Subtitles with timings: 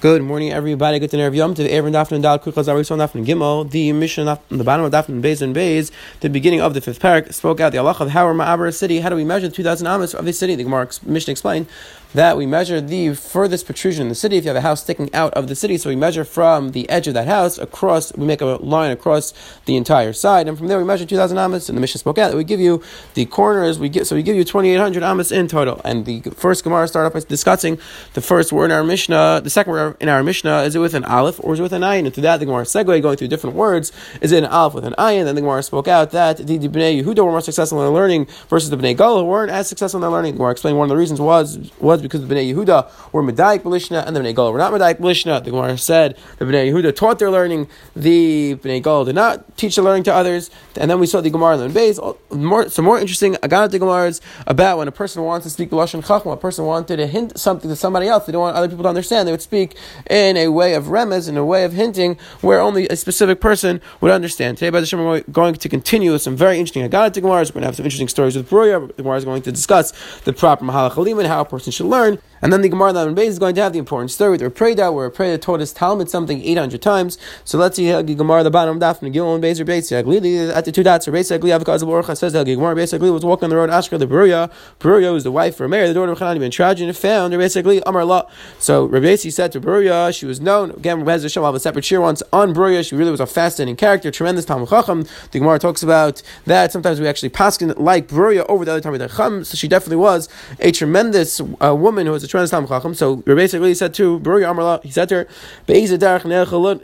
[0.00, 0.98] Good morning, everybody.
[0.98, 3.70] Good to know Yom the Evan Dafn and Dal Kuchaz Arison Dafn and Gimel.
[3.70, 6.80] The mission on the bottom of Dafn and Beis and Beis, the beginning of the
[6.80, 9.00] fifth parak, spoke out the Allah of how are Ma'abar city.
[9.00, 10.54] How do we measure the 2,000 amas of the city?
[10.54, 11.66] The Gemara mission explained
[12.14, 14.36] that we measure the furthest protrusion in the city.
[14.36, 16.88] If you have a house sticking out of the city, so we measure from the
[16.90, 19.32] edge of that house across, we make a line across
[19.66, 21.68] the entire side, and from there we measure 2,000 amas.
[21.68, 22.82] And the mission spoke out that we give you
[23.14, 23.78] the corners.
[23.78, 25.80] We get so we give you 2,800 amas in total.
[25.84, 27.78] And the first Gemara started off by discussing
[28.14, 30.94] the first word in our Mishnah, the second word in our Mishnah, is it with
[30.94, 32.06] an aleph or is it with an ayin?
[32.06, 33.92] And to that, the Gemara segue going through different words.
[34.20, 35.24] Is it an aleph with an ayin?
[35.24, 37.94] Then the Gemara spoke out that the, the Bnei Yehuda were more successful in their
[37.94, 40.32] learning versus the Bnei Gala weren't as successful in their learning.
[40.32, 43.60] The Gemara explained one of the reasons was was because the Bnei Yehuda were Medayik
[43.60, 45.42] Belishna and the Bnei Gala were not Medayik Belishna.
[45.42, 49.76] The Gemara said the Bnei Yehuda taught their learning, the Bnei Gala did not teach
[49.76, 50.50] the learning to others.
[50.76, 54.78] And then we saw the Gemara in the Beis, some more interesting Aganat Gemaras about
[54.78, 57.76] when a person wants to speak Lashon Chachma, a person wanted to hint something to
[57.76, 59.76] somebody else, they don't want other people to understand, they would speak
[60.08, 63.80] in a way of remez, in a way of hinting, where only a specific person
[64.00, 64.58] would understand.
[64.58, 67.48] Today, by the Shem, we're going to continue with some very interesting Aganat Gemaras.
[67.50, 68.86] We're going to have some interesting stories with Bruria.
[68.96, 69.92] The Gemara is going to discuss
[70.24, 72.18] the proper Mahalach and how a person should learn.
[72.42, 74.92] And then the Gemara that Beis is going to have the important story with Repreda,
[74.92, 77.18] where Repreda taught his Talmud something 800 times.
[77.44, 80.72] So let's see the Gemara the bottom of Daf and Gilon Beis Beis at the
[80.72, 81.06] two dots.
[81.06, 84.06] Basically, Avakaz Baruch says that the Gemara basically was walking on the road Ashka the
[84.06, 84.50] Bruria.
[84.78, 87.82] Bruria was the wife of Meir, the daughter of Hanina ben Teradyon, and found basically
[87.86, 88.22] Amar La.
[88.58, 91.00] So Rabbi said to Bruria, she was known again.
[91.00, 92.86] Rabbi Hashem have a separate cheer once on Bruria.
[92.86, 95.04] She really was a fascinating character, tremendous Talmud Chacham.
[95.32, 96.72] The Gemara talks about that.
[96.72, 99.44] Sometimes we actually paskin like Bruria over the other Talmud Chacham.
[99.44, 102.94] So she definitely was a tremendous uh, woman who was a tremendous Talmud Chacham.
[102.94, 105.28] So basically, he said to Buri Amrla, he said to her,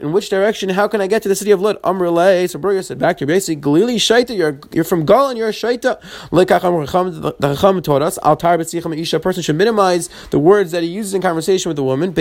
[0.01, 1.81] in which direction, how can I get to the city of Lud?
[1.81, 5.47] Amrla, so Buri said back to basically, Galili Shaita, you're, you're from Gaul and you're
[5.49, 5.99] a Shaita.
[6.29, 10.89] The Chacham taught us, Al Tar Isha, a person should minimize the words that he
[10.89, 12.09] uses in conversation with the woman.
[12.09, 12.17] And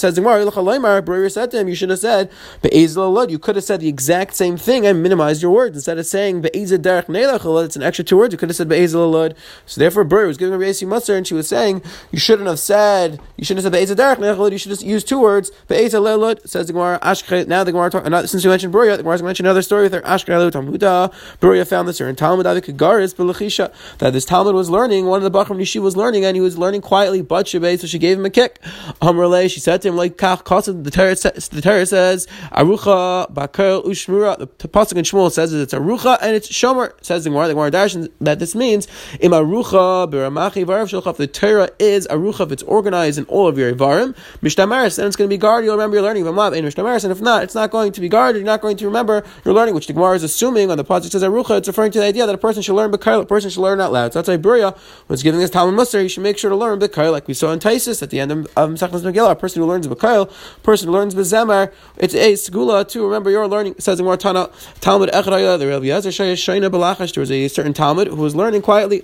[0.00, 2.30] says Buri said to him, you should have said,
[2.62, 5.76] you could have said the exact same thing and minimized your words.
[5.76, 10.26] Instead of saying, it's an extra two words, you could have said, so therefore Buri
[10.26, 13.72] was giving Basi Musar and she was saying, you shouldn't have said, you shouldn't have
[13.72, 15.50] said Be'ez you should just use two words.
[15.68, 19.02] Be'ez Lelot, says the Gemara, Ashkret, now the Gemara, talk, since we mentioned Bruria, the
[19.02, 23.14] Gemara mentioned another story with her, Ashkret Talmuda, Bruria found this here in Talmud, Kagaris,
[23.14, 26.40] Belachisha, that this Talmud was learning, one of the Bachram Yeshiva was learning, and he
[26.40, 28.60] was learning quietly, but Shabbat, so she gave him a kick.
[29.00, 30.44] Amrle, she said to him, like Kach
[30.84, 35.74] the Torah says, the Torah says, Arucha, Bakel, Ushmura, the Pasuk in Shmuel says it's
[35.74, 38.86] Arucha and it's Shomer, says the Gemara, the Gemara Darshan, that this means,
[39.20, 43.58] Im Arucha, Biramachi, Varav Shalchaf, the Torah is Arucha, if it's organized in all of
[43.58, 46.64] your Ivarim, Mishtamaris, then it's going to be guarded, you'll remember your learning, Vamav, in
[46.64, 49.24] Mishtamaris, and if not, it's not going to be guarded, you're not going to remember
[49.44, 51.98] your learning, which the Gemara is assuming on the Pasuk says Arucha, it's referring to
[51.98, 54.12] the idea that a person should learn Bekail, a person should learn out loud.
[54.12, 54.76] So that's why Buria
[55.08, 57.52] was giving this Talmud Musar, you should make sure to learn Bekail, like we saw
[57.52, 60.88] in Taisis at the end of, of Megillah, a person who learns Bekail, a person
[60.88, 64.50] who learns Bezemar, it's a Segula to remember your learning, says in Tana,
[64.80, 68.62] Talmud Echraya, the Rabbi Yezer Shayna Belachash, there was a certain Talmud who was learning
[68.62, 69.02] quietly,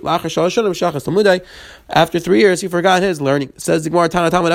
[1.89, 3.53] after three years he forgot his learning.
[3.57, 4.51] Says the Gemara, Tana Talmud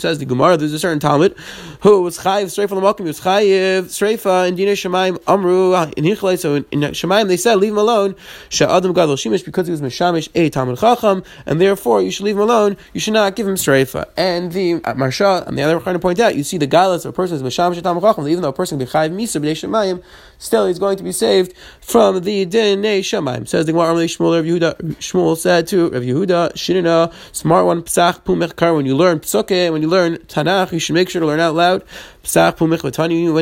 [0.00, 1.34] says the Gemara, there's a certain Talmud
[1.82, 6.38] who was chayiv streifa l'malkim, he was chayiv streifa in Dina Shemaim Amru in Hichlei.
[6.38, 8.16] So in, Shemaim they said leave him alone.
[8.48, 12.36] Sha'adam gadol shimish because he was mishamish a Talmud chacham, and therefore you should leave
[12.36, 12.76] him alone.
[12.92, 14.06] You should not give him streifa.
[14.16, 17.04] And the uh, Maharsha and the other kind to point out, you see the galus
[17.04, 19.40] of a person is mishamish a Talmud chacham, even though a person be chayiv misa
[19.40, 20.02] b'nei Shemaim,
[20.38, 23.46] still he's going to be saved from the din Shemaim.
[23.46, 24.76] Says the Gemara, Shmuel Yehuda.
[24.96, 28.74] Shmuel said to Rav Yehuda, Shinina, smart one, Psach Pumechkar.
[28.74, 31.54] When you learn Psuke, when you learn Tanakh, you should make sure to learn out
[31.54, 31.84] loud.
[32.22, 32.36] When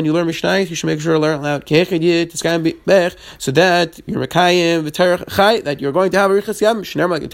[0.05, 1.67] you learn Mishnayos, you should make sure to learn out loud.
[1.67, 6.77] So that you're Mekayim that you're going to have a Riches Yam.
[6.77, 7.27] Like the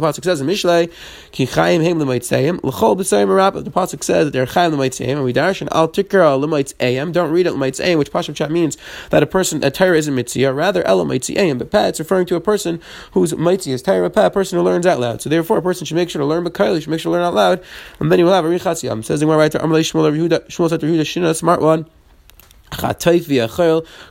[0.00, 0.90] pasuk says in Mishlei,
[1.30, 2.60] Ki Chayim Heim L'Maitzayim.
[2.64, 3.62] L'Chol B'Sayim Arab.
[3.64, 7.12] The pasuk says that they're Chayim L'Maitzayim, and we dash Al Tikra L'Maitzayim.
[7.12, 8.76] Don't read it L'Maitzayim, which pasuk chat means
[9.10, 11.58] that a person a Torah isn't mitzvah, rather Maitzayim.
[11.58, 12.80] But Pat, it's referring to a person
[13.12, 14.10] whose mitzvah is Torah.
[14.10, 15.22] Pat, a person who learns out loud.
[15.22, 16.44] So therefore, a person should make sure to learn.
[16.44, 17.62] He should make sure to learn out loud,
[18.00, 19.04] and then he will have a Richas Yam.
[19.04, 19.62] Says the Gemara right there.
[19.62, 20.48] Amalei Shmuel Yehuda.
[20.48, 21.86] Shmuel Shina, smart one.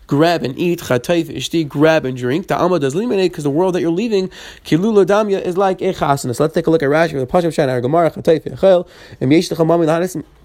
[0.08, 0.82] Grab and eat.
[1.70, 2.48] Grab and drink.
[2.48, 4.28] Ta'alma does eliminate because the world that you're leaving,
[4.66, 6.40] kilula damya, is like a chasanas.
[6.40, 8.86] Let's take a look at Rashi with the Pashav Shana, Gemara, Chataif v'achel,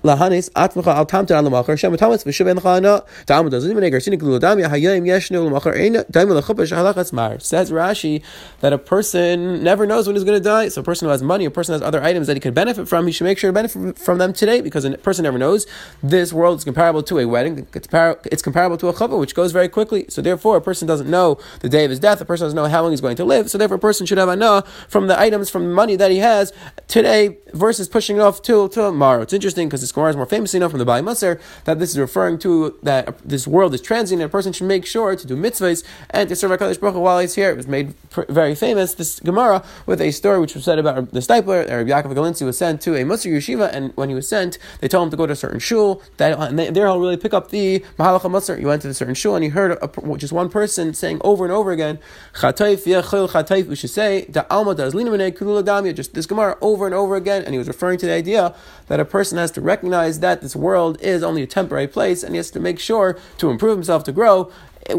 [0.04, 4.20] lahanis atmacha al tamtan al lamachar shem tamas v'shuben l'chana ta'amud doesn't even negar sinik
[4.20, 7.40] l'udami hayayim yeshnu l'machar ein daim l'chupash halachas mar.
[7.40, 8.22] Says Rashi
[8.60, 10.68] that a person never knows when he's going to die.
[10.68, 12.54] So a person who has money a person who has other items that he could
[12.54, 15.38] benefit from he should make sure to benefit from them today because a person never
[15.38, 15.66] knows.
[16.02, 17.66] This world is comparable to a wedding.
[17.72, 20.04] It's, par- it's comparable to a chuppah which goes very quickly.
[20.10, 22.20] So therefore a person doesn't know the day of his death.
[22.20, 23.48] A person doesn't know how long he's going to live.
[23.50, 26.10] So therefore a person should have a know from the items from the money that
[26.10, 26.52] he has
[26.88, 29.22] today versus pushing it off till tomorrow.
[29.22, 31.90] It's interesting because this Gemara is more famously known from the Bali Musar that this
[31.90, 35.26] is referring to that this world is transient and a person should make sure to
[35.26, 37.50] do mitzvahs and to serve HaKadosh Baruch Hu while he's here.
[37.50, 37.94] It was made
[38.28, 41.68] very famous, this Gemara, with a story which was said about the Steipler.
[41.68, 44.88] Rabbi Yaakov Galinsky was sent to a Musar yeshiva, and when he was sent, they
[44.88, 46.02] told him to go to a certain shul.
[46.16, 48.58] That, and they, there he'll really pick up the Mahalacha Musar.
[48.58, 51.44] He went to a certain shul, and he heard a, just one person saying over
[51.44, 51.98] and over again,
[52.34, 54.94] Chataif, Yechil, Chataif, we should say, Da Alma does
[55.94, 58.54] just this Gemara over and over again, and he was referring to the idea
[58.88, 62.34] that a person has to recognize that this world is only a temporary place, and
[62.34, 64.50] he has to make sure to improve himself, to grow,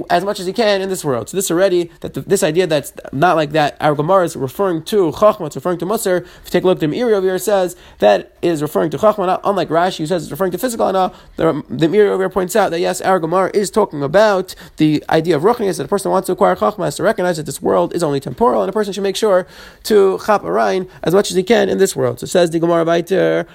[0.09, 1.29] as much as he can in this world.
[1.29, 4.83] So this already, that the, this idea that's not like that, our Gemara is referring
[4.85, 6.21] to Chachma, it's referring to Musar.
[6.21, 8.97] If you take a look at the Meiri over here, says that is referring to
[8.97, 10.99] Chachma, not unlike Rashi, who says it's referring to physical ana.
[10.99, 14.55] Uh, the, the Meiri over here points out that yes, our Gemara is talking about
[14.77, 17.45] the idea of Ruchnius, that a person wants to acquire Chachma has to recognize that
[17.45, 19.45] this world is only temporal, and a person should make sure
[19.83, 22.19] to Chap Arain as much as he can in this world.
[22.19, 23.45] So says the Gemara Baiter,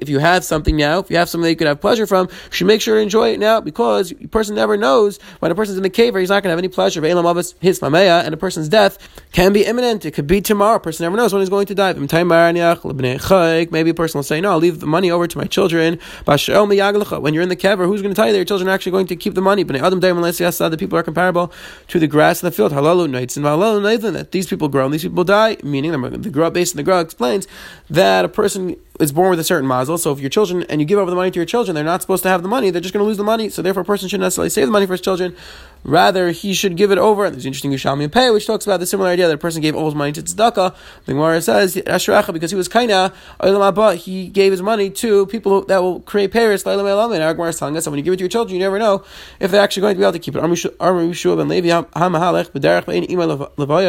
[0.00, 2.28] if you have something now, if you have something that you could have pleasure from,
[2.28, 5.54] you should make sure to enjoy it now because a person never knows when a
[5.54, 7.04] person's in the cave, he's not going to have any pleasure.
[7.04, 8.98] And a person's death
[9.32, 10.04] can be imminent.
[10.04, 10.76] It could be tomorrow.
[10.76, 11.92] A person never knows when he's going to die.
[11.92, 15.98] Maybe a person will say, No, I'll leave the money over to my children.
[16.24, 18.92] When you're in the kever, who's going to tell you that your children are actually
[18.92, 19.62] going to keep the money?
[19.62, 21.52] The people are comparable
[21.88, 22.72] to the grass in the field.
[22.72, 27.00] That these people grow and these people die, meaning the grow based on the grow
[27.00, 27.46] explains
[27.90, 29.98] that a person is born with a certain mazel.
[29.98, 32.02] So if your children and you give over the money to your children, they're not
[32.02, 32.70] supposed to have the money.
[32.70, 33.48] They're just going to lose the money.
[33.48, 35.34] So therefore, a person shouldn't necessarily save the money for his children.
[35.84, 37.28] Rather, he should give it over.
[37.30, 39.74] There's an interesting Yerushalmi Pei, which talks about the similar idea that a person gave
[39.74, 40.74] all his money to tzedakah.
[41.06, 45.82] The Gemara says Asheracha, because he was but he gave his money to people that
[45.82, 46.64] will create Paris.
[46.64, 48.60] And our Gemara is telling us that when you give it to your children, you
[48.60, 49.04] never know
[49.40, 50.38] if they're actually going to be able to keep it.
[50.38, 50.48] A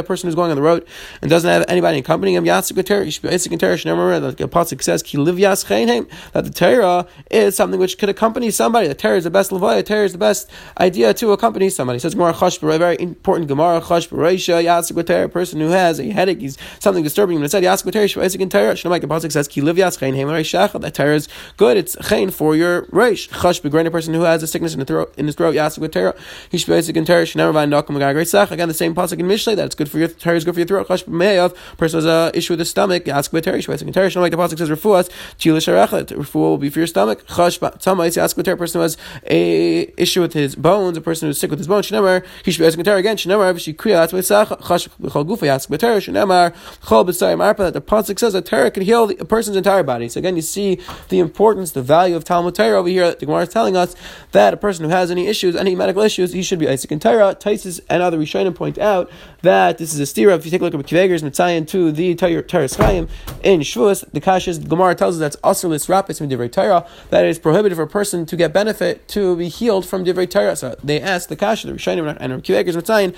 [0.03, 0.85] person who's going on the road
[1.21, 2.53] and doesn't have anybody accompanying him, and.
[2.63, 8.87] Like the pasuk says, that the Torah is something which could accompany somebody.
[8.87, 9.85] The Torah is the best levaya.
[9.85, 10.49] Torah is the best
[10.79, 11.82] idea to accompany somebody.
[11.89, 16.09] It says Gemara Chash very important Gemara Chash Bereisha Yasik A person who has a
[16.09, 17.43] headache, he's something disturbing him.
[17.43, 18.73] It said Yasik Torah Shvaisik Torah.
[18.73, 20.79] Shnamai the pasuk says Ki liv Yaschein Heim Reishach.
[20.79, 21.27] That Torah is
[21.57, 21.77] good.
[21.77, 23.29] It's chain for your reish.
[23.29, 25.91] Chash Begrein a person who has a sickness in the throat in his throat Yasik
[25.91, 26.15] Torah.
[26.49, 27.23] He should in Torah.
[27.23, 28.51] Shnever Van Nakum Great Sach.
[28.51, 30.59] Again, the same pasuk in Mishlei that it's good for your Torah is good for
[30.59, 30.87] your throat.
[30.87, 31.55] Chash Meyav.
[31.77, 33.05] Person has a issue with the stomach.
[33.05, 34.07] Yasik Torah Shvaisik Torah.
[34.07, 36.15] Shnamai the pasuk says Refuas Tila Sharechet.
[36.15, 37.25] Refuah will be for your stomach.
[37.27, 38.57] Chash Tamais Yasik Torah.
[38.57, 38.97] Person who has
[39.29, 40.97] a issue with his bones.
[40.97, 41.72] A person who's sick with his bones.
[41.81, 43.17] Shnever he should be asking Torah again.
[43.17, 45.97] Shnever she kriya atzmeisach chash b'chol gufa yask b'Torah.
[45.97, 47.57] Shnever chol b'tzayim arpa.
[47.57, 50.09] That the pasuk says that Torah can heal a person's entire body.
[50.09, 50.79] So again, you see
[51.09, 53.13] the importance, the value of Talmud Torah over here.
[53.13, 53.95] The Gemara is telling us
[54.31, 57.01] that a person who has any issues, any medical issues, he should be Isaac and
[57.01, 57.35] Torah.
[57.35, 59.09] Taisis and other Rishonim point out
[59.41, 60.35] that this is a stira.
[60.37, 63.07] If you take a look at Kiveger's Mitzayin to the Torah Chaim
[63.43, 67.29] in Shavuos, the Kashas, Gemara tells us that's asurlis rapis from Divrei Torah, that it
[67.29, 70.55] is prohibited for a person to get benefit to be healed from Divrei Torah.
[70.55, 71.35] So they ask the
[71.71, 73.15] Rishonim and Kiveger's Mitzayin,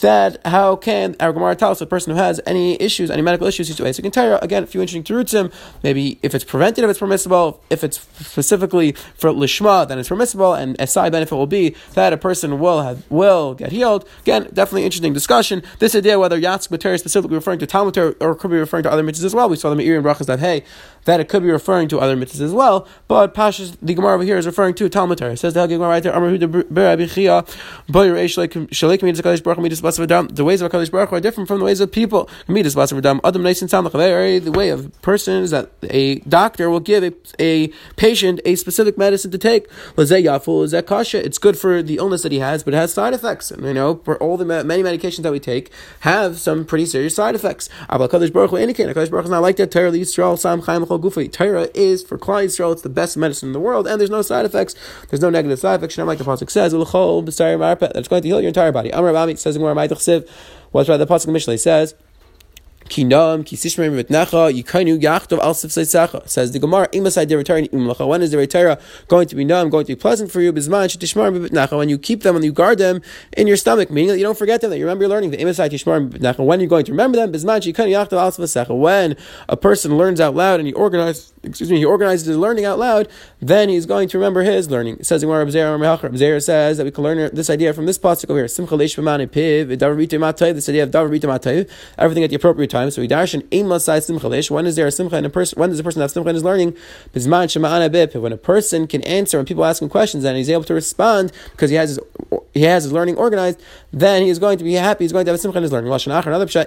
[0.00, 3.46] that how can our Gemara tell us a person who has any issues, any medical
[3.46, 5.52] issues, he's to Asik and Again, a few interesting terutzim.
[5.82, 7.62] Maybe if it's preventative, it's permissible.
[7.70, 10.54] If it's specifically for lishma, then it's permissible.
[10.54, 14.08] And a side benefit will be that a person will have will get healed.
[14.20, 15.62] Again, definitely interesting discussion.
[15.78, 18.90] This idea whether Yatsk B'Ter is specifically referring to Talmud or could be referring to
[18.90, 19.48] other mitzvahs as well.
[19.48, 20.64] We saw the Meir and Brachas that hey,
[21.04, 22.86] that it could be referring to other mitzvahs as well.
[23.08, 26.02] But Pashas, the Gemara over here is referring to Talmud It says the Gemara right
[26.02, 26.14] there,
[29.96, 32.28] the ways of HaKadosh Baruch Hu are different from the ways of people.
[32.46, 38.98] The way of person is that a doctor will give a, a patient a specific
[38.98, 39.66] medicine to take.
[39.96, 43.50] It's good for the illness that he has, but it has side effects.
[43.50, 47.14] And you know, for all the many medications that we take have some pretty serious
[47.14, 47.68] side effects.
[47.90, 49.70] HaKadosh Baruch Hu indicate HaKadosh Baruch Hu is not like that.
[49.70, 52.72] Torah Yisrael Sam Chaim Torah is for Klal Yisrael.
[52.72, 54.74] It's the best medicine in the world, and there's no side effects.
[55.08, 55.98] There's no negative side effects.
[55.98, 58.90] Like the pasuk says, that's going to heal your entire body.
[58.90, 60.24] Amar Abami says in
[60.70, 60.96] What's right?
[60.96, 61.94] The pasuk Mishlei says.
[62.88, 66.28] Kinam, Kisishmer Mitnacha, Yikainu Yachtov Al Sifsaisacha.
[66.28, 68.06] Says the Gemara, Imasai Deretari Imlacha.
[68.06, 70.52] When is the Retara going to be numb, going to be pleasant for you?
[70.52, 71.76] Bisman Shtishmar Mitnacha.
[71.76, 73.02] When you keep them, and you guard them
[73.36, 75.30] in your stomach, meaning that you don't forget them, that you remember your learning.
[75.30, 76.38] The Imasai Tishmar.
[76.38, 78.78] When you're going to remember them, Bisman Shikainu Yachtov Al Sifsaisacha.
[78.78, 79.16] When
[79.48, 82.78] a person learns out loud and he organizes, excuse me, he organizes his learning out
[82.78, 83.08] loud,
[83.40, 84.96] then he's going to remember his learning.
[85.00, 88.38] It says Gemara, Rabzeir says that we can learn this idea from this pasuk over
[88.40, 88.48] here.
[88.48, 91.68] Simcha Leish Piv, this idea of Davar
[91.98, 92.77] everything at the appropriate time.
[92.90, 95.58] So we dash an aim simcha When is there a simcha in a person?
[95.58, 96.76] When does a person have simcha in his learning?
[97.12, 101.32] When a person can answer when people ask him questions and he's able to respond
[101.52, 102.00] because he has his
[102.52, 103.60] he has his learning organized,
[103.92, 105.04] then he is going to be happy.
[105.04, 105.88] He's going to have a simcha in his learning.
[105.90, 106.66] Another pshat,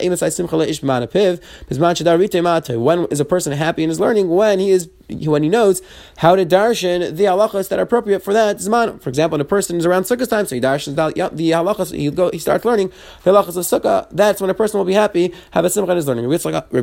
[2.82, 4.30] When is a person happy in his learning?
[4.30, 5.82] When he is when he knows
[6.18, 9.02] how to darshan the halachas that are appropriate for that zman.
[9.02, 12.10] For example, when a person is around sukkah time, so he darshans the halachas, he
[12.12, 12.92] go, he starts learning
[13.24, 14.08] the halachas of sukkah.
[14.12, 16.28] That's when a person will be happy, have a simcha in his learning.
[16.28, 16.38] Rabbi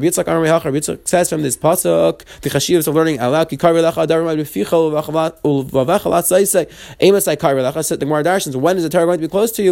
[0.08, 4.92] Yitzchak says from this pasuk the chashivas of learning alak kikar lecha darim befichol
[5.42, 6.68] uvavechal atzaisei
[7.00, 7.84] emas aikar lecha.
[7.84, 9.68] Said the Gemara darshans when is the Torah going to be close to you?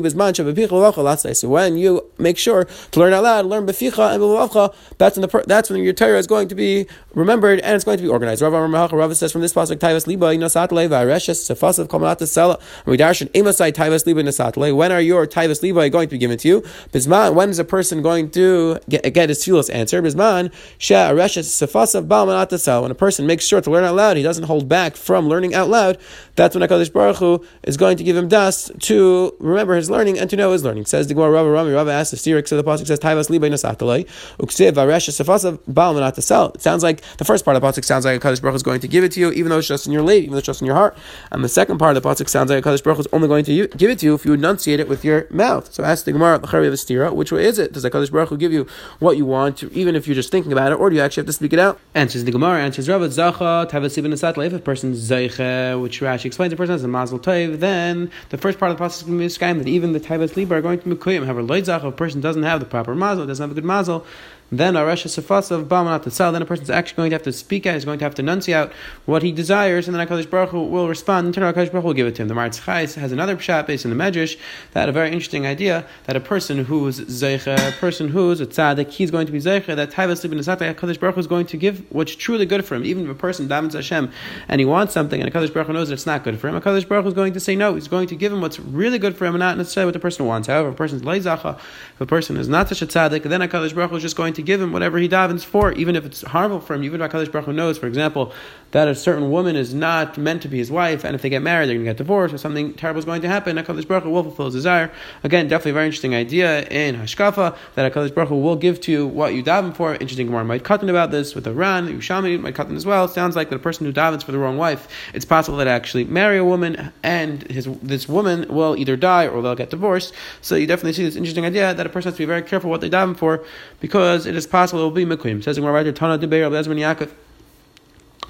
[1.34, 5.28] So when you make sure to learn out loud, learn beficha and bevavcha, that's when
[5.28, 8.08] the that's when your Torah is going to be remembered and it's going to be
[8.08, 8.42] organized.
[8.42, 12.60] Rav Rav says from this pasuk Taivas Liba Nasat Le Vareshes Sefasav Kamanat Sela.
[12.84, 16.48] We darshan Emasai Taivas Liba When are your Taivas Liba going to be given to
[16.48, 16.60] you?
[16.92, 17.34] Bisman.
[17.34, 20.04] When is a person going to get, get his tefillos answered?
[20.04, 22.82] Bisman She Areshes Sefasav Balmanat Sela.
[22.82, 25.54] When a person makes sure to learn out loud, he doesn't hold back from learning
[25.54, 25.98] out loud.
[26.34, 29.05] That's when Hakadosh Baruch Hu is going to give him dust to
[29.38, 30.86] remember his learning and to know his learning.
[30.86, 32.46] Says the Gemara Rav Rami Rav asks the Stirik.
[32.46, 34.04] So the pasuk says Taivas Liba Nasat Le.
[34.44, 36.54] Uksiv Vareshes Sefasav Balmanat Sela.
[36.54, 38.62] It sounds like the first part of the pasuk sounds like Hakadosh Baruch Hu is
[38.62, 40.38] going to give it to you, even though it's just in your lady, even though
[40.38, 40.96] it's just in your heart.
[41.32, 43.44] And the second part of the pasuk sounds like a Kaddish Baruch is only going
[43.46, 45.72] to give it to you if you enunciate it with your mouth.
[45.72, 47.72] So ask the Gemara, which way is it?
[47.72, 48.66] Does the Kaddish Baruch give you
[48.98, 51.26] what you want, even if you're just thinking about it, or do you actually have
[51.26, 51.80] to speak it out?
[51.94, 56.26] Answers the Gemara, answers Rav Zacha, Taivas Tavasibin Asat If a person Zeiche, which Rashi
[56.26, 59.66] explains, a person has a Mazel Tov, then the first part of the process that
[59.66, 61.24] even the Tavas Liba are going to Mekuyim.
[61.24, 64.04] However, Loid Zacha, a person doesn't have the proper Mazel, doesn't have a good Mazel,
[64.50, 67.32] then a Resha Safasav Bamanat the Sal, then a person's actually going to have to
[67.32, 68.72] speak out, he's going to have to enunciate out
[69.04, 71.88] what he desires, and then HaKadosh Baruch Hu will respond, and then HaKadosh Baruch Hu
[71.88, 72.28] will give it to him.
[72.28, 74.38] The Maharatz Chayes has another pshat based in the Medrash
[74.72, 78.90] that a very interesting idea that a person who's Zeicha, a person who's a tzaddik,
[78.90, 81.84] he's going to be Zeicha, that Taivas Libin HaKadosh Baruch Hu is going to give
[81.90, 82.84] what's truly good for him.
[82.84, 84.10] Even if a person davens Hashem
[84.48, 86.60] and he wants something, and HaKadosh Baruch Hu knows that it's not good for him,
[86.60, 87.74] HaKadosh Baruch Hu is going to say no.
[87.74, 90.00] He's going to give him what's really good for him and not necessarily what the
[90.00, 90.46] person wants.
[90.48, 93.74] However, if a person's Leizacha, if a person is not such a tzaddik, then HaKadosh
[93.74, 96.22] Baruch Hu is just going to give him whatever he davens for, even if it's
[96.22, 98.32] harmful for him, even if HaKadosh Baruch Hu knows, for example,
[98.72, 101.42] that a certain woman is not meant to be his wife, and if they get
[101.42, 104.04] married, they're going to get divorced, or something terrible is going to happen, HaKadosh Baruch
[104.04, 104.92] Hu will fulfill his desire.
[105.24, 108.92] Again, definitely a very interesting idea in Hashkafa, that HaKadosh Baruch Hu will give to
[108.92, 109.94] you what you daven for.
[109.94, 113.08] Interesting Gemara might cotton about this with Iran, Yushami might cotton as well.
[113.08, 116.38] Sounds like a person who davens for the wrong wife, it's possible that actually marry
[116.38, 120.12] a woman, and his this woman will either die or they'll get divorced.
[120.42, 122.68] So you definitely see this interesting idea that a person has to be very careful
[122.68, 123.44] what they daven for,
[123.80, 125.42] because it is possible it will be Mekwim.
[125.42, 127.10] Says in Gemara, Tana Debeir, Bezman Yaakov.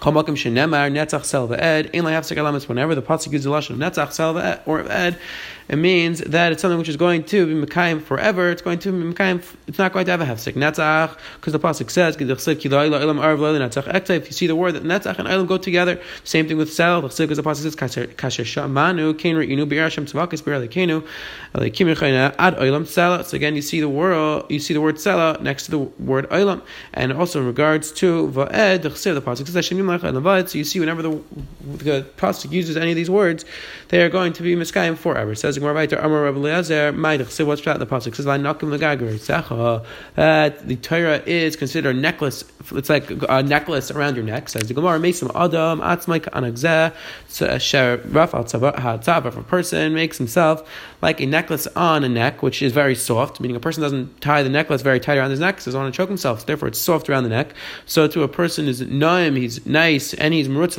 [0.03, 0.21] Whenever
[2.95, 4.37] the pasuk uses the lashon netzach sel
[4.67, 5.19] or ed,
[5.69, 8.51] it means that it's something which is going to be Mekayim forever.
[8.51, 10.55] It's going to be Mekayim, it's not going to have a hefsek.
[10.55, 15.59] Netzach, because the Pasuk says, if you see the word that Netzach and Ilam go
[15.59, 17.75] together, same thing with Sel, because the Pasuk says,
[22.39, 23.27] Ad.
[23.27, 26.29] So again, you see the word, you see the word Sela next to the word
[26.31, 26.63] Ilam.
[26.95, 31.21] And also in regards to Va'ed, the Pasuk says, So you see whenever the,
[31.65, 33.45] the Pasuk uses any of these words,
[33.89, 35.33] they are going to be Meskayim forever.
[35.33, 37.31] It says, says Gemara weiter, Amar Rabbi Eliezer, Maidach.
[37.31, 37.79] So what's that?
[37.79, 39.85] The pasuk says, "Vaynakim legager
[40.15, 42.45] That uh, the Torah is considered a necklace.
[42.73, 44.49] It's like a necklace around your neck.
[44.49, 46.93] Says the Gemara, Mesim Adam Atzmaik Anagzeh
[47.43, 49.27] uh, Sher Raf Al Tzav.
[49.27, 50.69] If a person makes himself
[51.01, 54.43] like a necklace on a neck, which is very soft, meaning a person doesn't tie
[54.43, 56.45] the necklace very tight around his neck, so he doesn't want to choke himself.
[56.45, 57.55] Therefore, it's soft around the neck.
[57.87, 60.77] So to a person is naim, he's nice, and he's merutz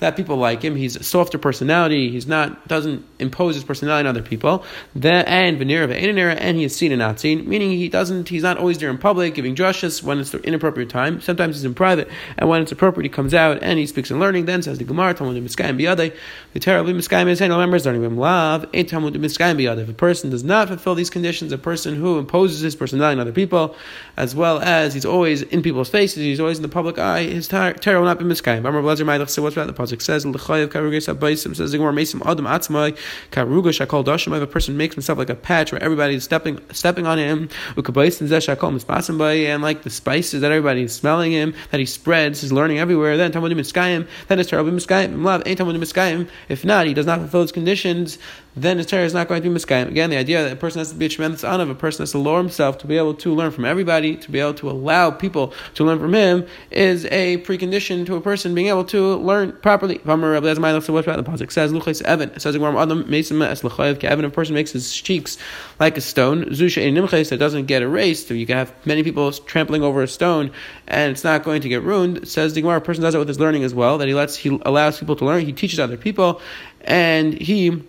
[0.00, 0.76] that people like him.
[0.76, 2.10] He's a softer personality.
[2.10, 4.64] He's not doesn't impose his personality on other people.
[4.94, 8.28] The, and veneer and he is seen and not seen, meaning he doesn't.
[8.28, 11.20] He's not always there in public giving drushes when it's the inappropriate time.
[11.20, 12.08] Sometimes he's in private,
[12.38, 14.46] and when it's appropriate, he comes out and he speaks in learning.
[14.46, 16.16] Then says the Gemara, Talmud Miskayim Biyadei,
[16.52, 18.66] the terribly Miskayim is no members learning him love.
[18.72, 19.82] A Talmud Miskayim Biyadei.
[19.82, 23.20] If a person does not fulfill these conditions, a person who imposes his personality on
[23.20, 23.76] other people,
[24.16, 27.48] as well as he's always in people's faces, he's always in the public eye, his
[27.48, 28.58] Torah will not be Miskayim.
[28.58, 29.28] Amar Blazer Maidach.
[29.28, 30.24] So what's about the pasuk says?
[30.24, 32.96] Karugas says the Gemara Mesim Adam Atzmai
[33.30, 34.36] karugash shakol dashim.
[34.36, 39.62] If a person makes himself like a patch where everybody's stepping stepping on him, and
[39.62, 43.16] like the spices that everybody's smelling him, that he spreads, his learning everywhere.
[43.16, 45.14] Then Talmudim Miskayim, then it's terrible Miskayim.
[45.14, 46.28] Miskayim.
[46.48, 48.18] If not, he does not fulfill his conditions
[48.54, 49.88] then his Torah is not going to be miskayim.
[49.88, 52.10] Again, the idea that a person has to be a tremendous honor, a person has
[52.12, 55.10] to lower himself to be able to learn from everybody, to be able to allow
[55.10, 59.52] people to learn from him, is a precondition to a person being able to learn
[59.62, 59.98] properly.
[59.98, 62.30] The pasuk says, Luchais Evan.
[62.30, 65.38] It says, Evan, a person makes his cheeks
[65.80, 66.44] like a stone.
[66.46, 68.28] Zusha nimches that doesn't get erased.
[68.28, 70.50] So you can have many people trampling over a stone,
[70.88, 72.18] and it's not going to get ruined.
[72.18, 73.96] It says the Gemara, a person does it with his learning as well.
[73.98, 75.46] That he lets, he allows people to learn.
[75.46, 76.42] He teaches other people,
[76.82, 77.82] and he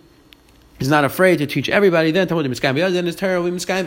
[0.78, 2.10] He's not afraid to teach everybody.
[2.10, 3.06] Then Talmud Biyad, then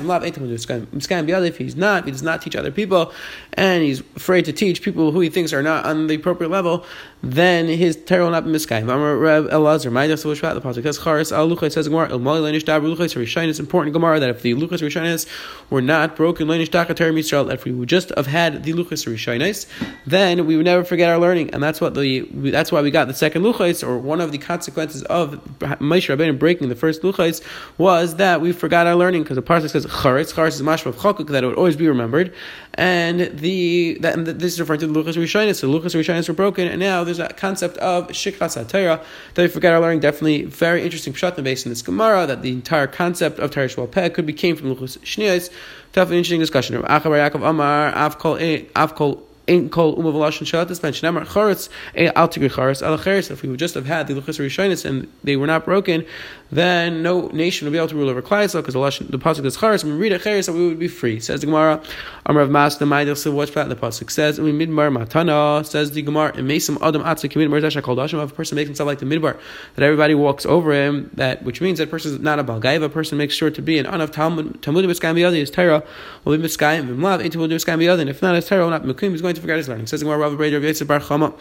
[0.08, 0.24] Lav.
[0.24, 1.44] Miskayim Biyad.
[1.44, 3.12] Eh, if he's not, he does not teach other people,
[3.54, 6.86] and he's afraid to teach people who he thinks are not on the appropriate level,
[7.32, 8.84] then his Torah will not be Miskayim.
[8.84, 12.20] Amar Reb Elazar, my Dasa Lishvat, the pasuk says Charis Al Luchai says Gemara El
[12.20, 13.50] Mali Leinish Dab Rishayin.
[13.50, 15.28] It's important Gemara that if the Luchas Rishayinis
[15.70, 19.06] were not broken Leinish Daka Torah Yisrael, if we would just have had the Luchas
[19.06, 19.68] Rishayinis,
[20.06, 23.08] then we would never forget our learning, and that's what the that's why we got
[23.08, 27.44] the second Luchais, or one of the consequences of Moshe Rabbeinu breaking the first luchais
[27.78, 30.34] was that we forgot our learning because the parsec says charetz.
[30.34, 32.34] Charetz is mashma of chakuk that it would always be remembered,
[32.76, 35.62] and the that and this is referring to the luchas rishonis.
[35.62, 39.48] The luchas rishonis were broken, and now there's a concept of shikras atayra that we
[39.48, 40.00] forgot our learning.
[40.00, 44.10] Definitely very interesting pshat based in this gemara that the entire concept of tarish peh
[44.10, 45.50] could be came from luchas shniyos.
[45.94, 46.82] Definitely interesting discussion.
[46.84, 51.70] Achabar Yaakov Amar Avkol Avkol in kol umavalashon shalatis ben shnamar charetz
[52.16, 55.38] al tigri charetz al If we would just have had the luchas rishonis and they
[55.38, 56.06] were not broken,
[56.52, 59.84] then no nation would be able to rule over Klai because the pasuk is charetz.
[59.84, 61.20] When we read it charetz, we would be free.
[61.20, 61.82] Says the Gemara,
[62.26, 63.70] Amar of Mas the Maidil What's that?
[63.70, 67.82] The pasuk says, "We midbar matana." Says the Gemara, "And mesim adam atzik midbar dasha
[67.82, 69.38] kol dashim." If a person makes himself like the midbar,
[69.76, 72.84] that everybody walks over him, that which means that person is not a balgaiva.
[72.84, 75.38] A person makes sure to be an anav talmud talmud b'skayim b'yadi.
[75.38, 75.84] His Torah
[76.24, 77.24] will be b'skayim b'mlav.
[77.24, 78.08] Ain't talmud b'skayim b'yadi.
[78.08, 79.12] If not, his Torah will not mekum.
[79.12, 79.88] He's going to forget his learning.
[79.88, 81.34] Says the Gemara, Rav Breder Yosef Bar Chama,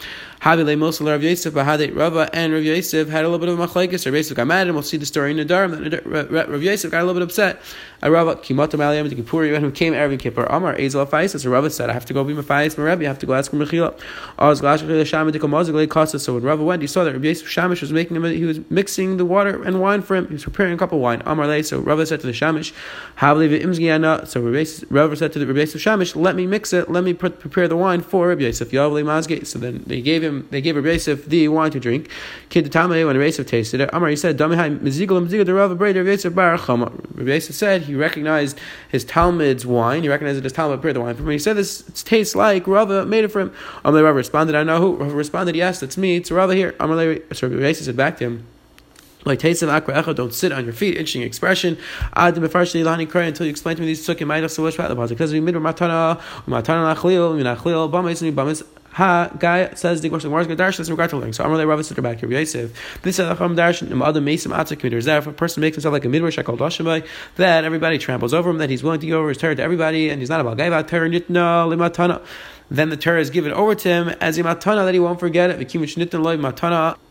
[0.43, 3.67] Havile Mosel Rav Yosef, Bahade Rava and Rav Yosef had a little bit of a
[3.67, 4.05] machlekes.
[4.07, 6.51] Rav Yosef got mad, and we'll see the story in the Dharm.
[6.51, 7.61] Rav Yosef got a little bit upset.
[8.03, 10.45] I Rava Kimatam Aliyam to Kippur, who came Erev Kippur.
[10.45, 11.39] Amar Ezel Afais.
[11.41, 13.05] So Rava said, I have to go be Mafais Rebbe.
[13.05, 13.99] I have to go ask for Mechila.
[14.39, 16.19] Oz Glash Shamish to Kamazig Kasa.
[16.19, 18.25] So when Rava went, he saw that Rav Yosef Shamish was making him.
[18.25, 20.27] He was mixing the water and wine for him.
[20.27, 21.23] He was preparing a cup of wine.
[21.25, 21.63] Amar Lay.
[21.63, 22.73] So Rava said to the Shamish,
[23.19, 24.27] Havli Imzgiana.
[24.27, 24.41] So
[24.91, 26.91] Rava said to the Rav Yosef Shamish, Let me mix it.
[26.91, 28.71] Let me prepare the wine for Rav Yosef.
[28.71, 29.47] Yavli Mazge.
[29.47, 30.47] So then they gave him.
[30.51, 32.11] They gave Rav Yosef the wine to drink.
[32.51, 33.91] Kid the when Rav Yosef tasted it.
[33.93, 34.81] Amar he said, Damihai
[37.19, 38.59] Yosef said he recognized
[38.91, 40.03] his Talmud's wine.
[40.03, 41.29] He recognized it as Talmud prepared the wine him.
[41.29, 43.51] He said this it tastes like Rava made it for him.
[43.85, 44.97] Amalei Rava responded, I know who.
[44.97, 46.17] Rava responded, yes, it's me.
[46.17, 46.73] It's Rava here.
[46.73, 48.47] Amalei, so Rabbi said back to him,
[49.27, 50.97] like Akra Echa, don't sit on your feet.
[50.97, 51.77] Interesting expression.
[52.15, 55.11] Kray until you explain to me these Sukkim Maidach so much about the Pasuk.
[55.11, 58.63] Because we mid Matana, Matana Lachlil, Minachlil, Bamis, Bamis.
[58.97, 60.31] Ha guy says the question.
[60.31, 60.79] Where's Gadash?
[60.79, 61.35] That's regard to learning.
[61.35, 62.31] So Amrle Rav said back here.
[62.31, 62.73] Yosef.
[63.03, 65.05] This is Acham Dash and other Mason Atzak committers.
[65.05, 67.07] That if a person makes himself like a midwish, I call Dashamai,
[67.37, 68.57] that everybody tramples over him.
[68.57, 70.89] That he's willing to give over his Torah to everybody, and he's not about Gaiva
[70.89, 72.23] Torah Nitna Limatana
[72.69, 75.51] then the Torah is given over to him as a matana that he won't forget
[75.51, 75.59] it.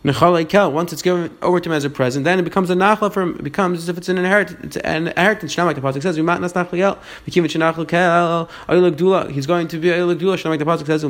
[0.05, 3.21] Once it's given over to him as a present, then it becomes a nachla for
[3.21, 3.35] him.
[3.35, 4.77] It becomes as if it's an inheritance.
[4.77, 5.57] An inheritance.
[5.57, 6.41] Like the pasuk says, He's going
[9.67, 11.01] to be like the pasuk says,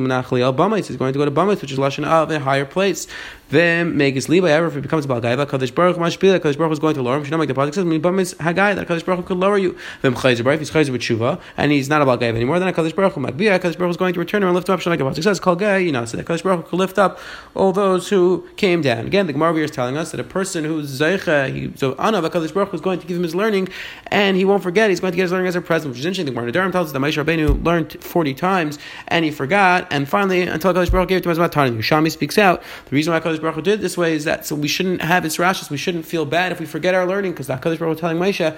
[0.88, 3.08] He's going to go to Bamis, which is lashon of a higher place.
[3.50, 4.50] Then make his liba.
[4.50, 7.24] However, if it becomes a balgaiva, Kadosh Baruch mashpila, Kadosh Baruch is going to lower
[7.24, 7.40] him.
[7.40, 9.78] Like the pasuk says, Bamis hagai that Kadosh Baruch could lower you.
[10.02, 12.96] Then chayzer, if he's chayzer with shuva, and he's not a balgaiva anymore, then Kadosh
[12.96, 14.82] Baruch makbia, Kadosh Baruch is going to return turn around, lift him up.
[14.82, 17.20] Shemai It says, "Kol gay," you know, so that Kadosh Baruch could lift up
[17.54, 19.06] all those who came down.
[19.06, 22.54] Again, the Gemara is telling us that a person who's zeicha, he, so Anav Kadosh
[22.54, 23.68] Baruch is going to give him his learning,
[24.08, 24.90] and he won't forget.
[24.90, 26.28] He's going to get his learning as a present, which is interesting.
[26.28, 30.08] The Gemara Durham tells us that Moshe Rabbeinu learned forty times, and he forgot, and
[30.08, 31.80] finally, until Kadosh Baruch gave it to him as Matan.
[31.80, 32.64] Shami speaks out.
[32.86, 35.38] The reason why Kadosh Baruch did this way is that so we shouldn't have its
[35.38, 35.70] rashes.
[35.70, 38.18] We shouldn't feel bad if we forget our learning, because that Kadosh Baruch was telling
[38.18, 38.56] Moshe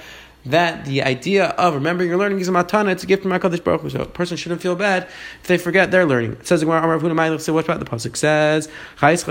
[0.49, 3.63] that the idea of remembering your learning is a matana, it's a gift from HaKadosh
[3.63, 3.89] Baruch Hu.
[3.89, 5.07] So a person shouldn't feel bad
[5.41, 6.33] if they forget their learning.
[6.33, 9.23] It says, so what about the Pasuk says, says,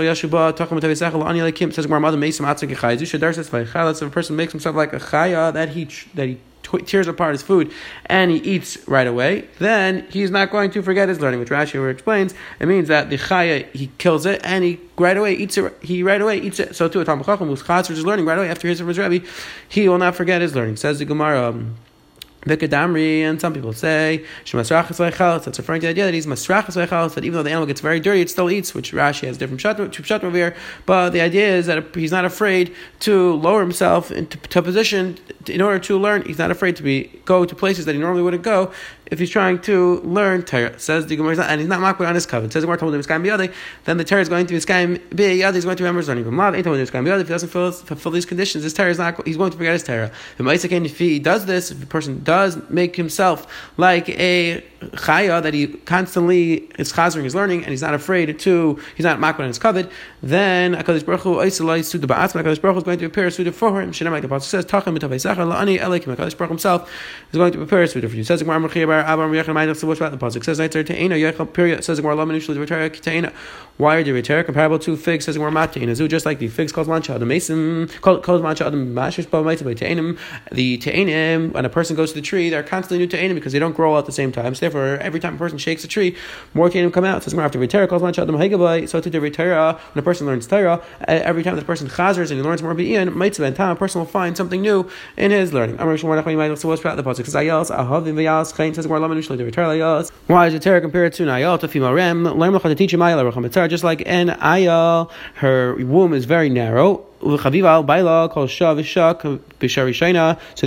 [4.01, 6.37] if a person makes himself like a chaya, that he, that he
[6.85, 7.71] tears apart his food
[8.05, 11.89] and he eats right away, then he's not going to forget his learning, which Rashi
[11.89, 12.33] explains.
[12.59, 16.03] It means that the chaya, he kills it and he right away eats it, he
[16.03, 16.75] right away eats it.
[16.75, 19.25] So too, a Talmud Chacham who's is learning right away after hears from his Rebbe,
[19.69, 20.75] he will not forget his learning.
[20.75, 21.75] Says the Gemara, um,
[22.47, 26.75] Vikadamri, and some people say That's referring to the idea that he's Masrachas
[27.15, 29.61] that even though the animal gets very dirty, it still eats, which Rashi has different
[29.61, 30.55] pshat over here.
[30.85, 35.61] But the idea is that he's not afraid to lower himself into to position in
[35.61, 36.23] order to learn.
[36.23, 38.71] He's not afraid to be go to places that he normally wouldn't go
[39.11, 40.77] if he's trying to learn Torah.
[40.79, 42.51] Says the Gemara, and he's not makbid on his covet.
[42.53, 43.53] Says the Gemara told him Biyadi,
[43.85, 46.25] then the Torah is going to be Biyadi, he's going to remember his learning.
[46.25, 48.97] Ain't told him Miskayim Biyadi, if he doesn't fulfill, fulfill these conditions, his Torah is
[48.97, 50.11] not, he's going to forget his Torah.
[50.39, 55.67] If he does this, if the person does make himself like a chaya that he
[55.67, 59.59] constantly is chazering his learning and he's not afraid to he's not makbid on his
[59.59, 59.89] covet,
[60.21, 63.51] then Hakadosh Baruch Hu Suda Ba'atzma Hakadosh Baruch Hu is going to prepare a suda
[63.51, 63.91] for him.
[63.91, 66.91] Shinam like the pasuk says Tachem Sachar La'ani Elikim Hakadosh Baruch himself
[67.31, 68.23] is going to prepare a suda for you.
[68.23, 71.51] Says Gemara Mechia Bar Abram Yechon Ma'idach Savush about the pasuk says Nitzar Te'ena Yechon
[71.51, 71.83] period.
[71.83, 73.33] Says Gemara Laman Ushli Devatara Te'ena
[73.77, 75.25] why are Devatara comparable to figs?
[75.25, 78.93] Says Gemara Mate'ena Zu just like the figs calls mancha adam mason calls mancha adam
[78.93, 80.17] mashish ba by Te'enim
[80.51, 83.59] the Te'enim when a person goes to the tree they're constantly new Te'enim because they
[83.59, 84.53] don't grow all at the same time.
[84.55, 86.15] So therefore every time a person shakes a tree
[86.53, 88.37] more Te'enim come out says Gemara after Devatara calls mancha adam
[88.87, 92.41] so to Devatara when a person learns Torah every time the person chazers and he
[92.41, 95.77] learns more Be'in, mitzvah and time, a person will find something new in his learning.
[95.77, 96.07] So the.
[100.27, 102.23] Why is the Torah compared to an ayal to female rem?
[102.23, 107.05] Learn to teach him ayal just like an ayal, her womb is very narrow.
[107.19, 107.37] So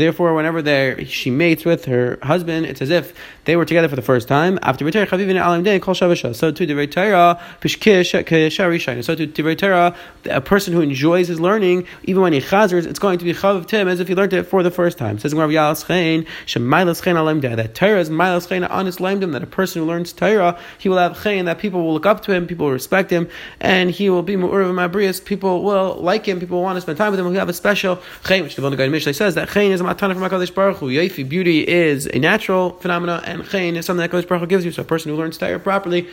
[0.01, 3.95] therefore, whenever they she mates with her husband, it's as if they were together for
[3.97, 4.59] the first time.
[4.63, 6.35] After B'Tera Chavivin Day called Shavisha.
[6.35, 9.05] So to Torah Pishkish Kisharishina.
[9.05, 13.19] So to Torah, a person who enjoys his learning, even when he chazers, it's going
[13.19, 15.19] to be Chaviv Tim as if he learned it for the first time.
[15.21, 17.55] Says Rav Yalas Chain Shemailas Chain Alim Day.
[17.55, 19.33] That Torah is Chain on his limdim.
[19.33, 21.45] That a person who learns Torah, he will have Chain.
[21.45, 23.29] That people will look up to him, people will respect him,
[23.61, 25.25] and he will be Mu'urav Mabrias.
[25.25, 28.00] People will like him people want to spend time with him, we have a special
[28.24, 30.88] chen, which the Vilna Gaon says that chen is a matana from HaKadosh Baruch Hu.
[30.88, 34.64] Yofi, beauty is a natural phenomenon, and chen is something that HaKadosh Baruch Hu gives
[34.64, 34.72] you.
[34.72, 36.09] So a person who learns Torah properly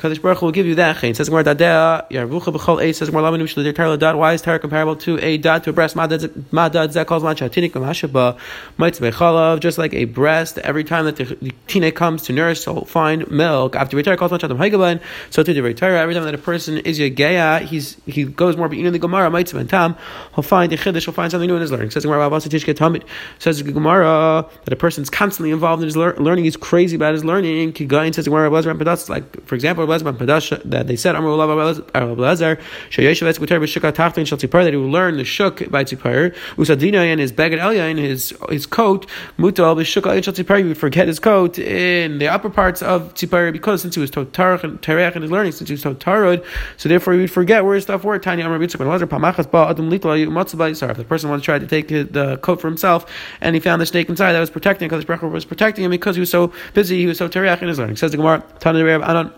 [0.00, 0.96] Kadosh Baruch will give you that.
[0.96, 4.16] Chayin says Gemara Dadea Yarvucha B'chol Eight says Gemara Lamanu Shlidir Tarla Dad.
[4.16, 5.94] Why is Torah comparable to a dad to a breast?
[5.94, 8.38] Madad Zeh calls Mancha Tinik Mashaba
[8.78, 9.60] Mites Bechalav.
[9.60, 13.30] Just like a breast, every time that the, the teenage comes to nurse, so find
[13.30, 13.76] milk.
[13.76, 15.02] After Torah calls Mancha Haigaban.
[15.28, 18.70] So to the Torah, every time that a person is Yageya, he's he goes more.
[18.70, 19.96] But you know the Gemara Mites Tam,
[20.34, 21.04] he'll find the Chiddush.
[21.04, 21.90] He'll find something new in his learning.
[21.90, 23.02] Says Gemara Abbas Tishke Tamid.
[23.38, 26.44] Says Gemara that a person's constantly involved in his learning.
[26.44, 27.74] He's crazy about his learning.
[27.74, 29.10] Kigayin says Gemara Abbas Rampadas.
[29.10, 31.14] Like for example, That they said
[34.64, 36.34] that he will learn the shuk by tzipar.
[36.56, 39.06] Usadina and his beged elya and his his coat
[39.38, 43.82] mutal b'shuk tzipar he would forget his coat in the upper parts of tzipar because
[43.82, 46.44] since he was totarach and terech in his learning since he was totarod
[46.76, 48.18] so therefore he would forget where his stuff were.
[48.18, 51.66] Tiny Amar Bitzuk Blazer pamachas ba adam litla matzabay If the person once tried to
[51.66, 53.06] take the coat for himself
[53.40, 56.16] and he found the snake inside that was protecting because the was protecting him because
[56.16, 57.96] he was so busy he was so terech in his learning.
[57.96, 59.32] Says the Gemara Tana Anon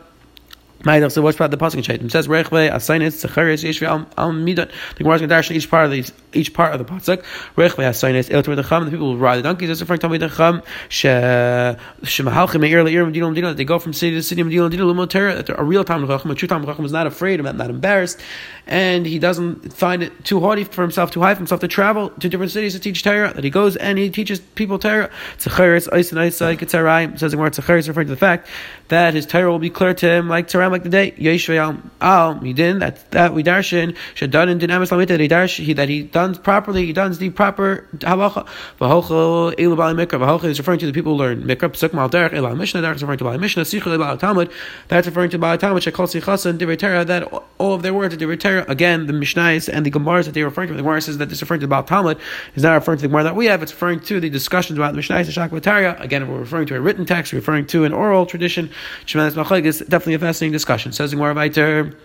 [0.83, 2.07] Ma'idach, so what's about the pasuk Shaitim?
[2.07, 4.69] It says Rechve Asainis Zecharis Yeshvi Al Midon.
[4.97, 7.23] The Gemara is going to dash each part of these, each part of the pasuk.
[7.57, 8.85] Rechve Asainis El Torah Cham.
[8.87, 9.69] The people will ride the donkeys.
[9.69, 10.61] That's referring to Talmid Cham.
[10.89, 13.49] She Shemahalchim Meir Leir Medina Medina.
[13.49, 15.37] That they go from city to city Medina Medina Lumotera.
[15.37, 18.21] That a real Talmid Chacham, a true Talmid Chacham, is not afraid, that, not embarrassed,
[18.67, 22.11] and he doesn't find it too haughty for himself, too high for himself to travel
[22.11, 23.33] to different cities to teach Torah.
[23.33, 25.11] That he goes and he teaches people Torah.
[25.39, 27.17] Zecharis Eisen Eisai Ketzarai.
[27.21, 28.49] Says the Gemara Zecharis referring to the fact
[28.89, 31.13] that his Torah will be clear to him like Torah like the day.
[31.13, 35.89] Yeshua al midin that that we darshan shadon in dinamis lamita he darsh he that
[35.89, 38.47] he done properly he does the proper halacha.
[38.81, 42.09] V'hochel elu bali mikra v'hochel is referring to the people who learn mikra pesuk mal
[42.09, 44.51] derech elu mishnah derech is referring to bali mishnah sichel elu talmud
[44.89, 47.23] that's referring to bali talmud shekol sichasan divrei that
[47.59, 50.47] all of their words are divrei again the mishnahs and the gemaras that they are
[50.47, 52.19] referring to the gemara says that this referring to the talmud
[52.55, 54.95] is not referring to the gemara that we have it's referring to the discussions about
[54.95, 57.93] the mishnahs and shakvataria again if we're referring to a written text referring to an
[57.93, 58.71] oral tradition.
[59.07, 60.53] Shemanis Machlek is definitely a fascinating
[60.93, 61.97] Says the Gemara weiter.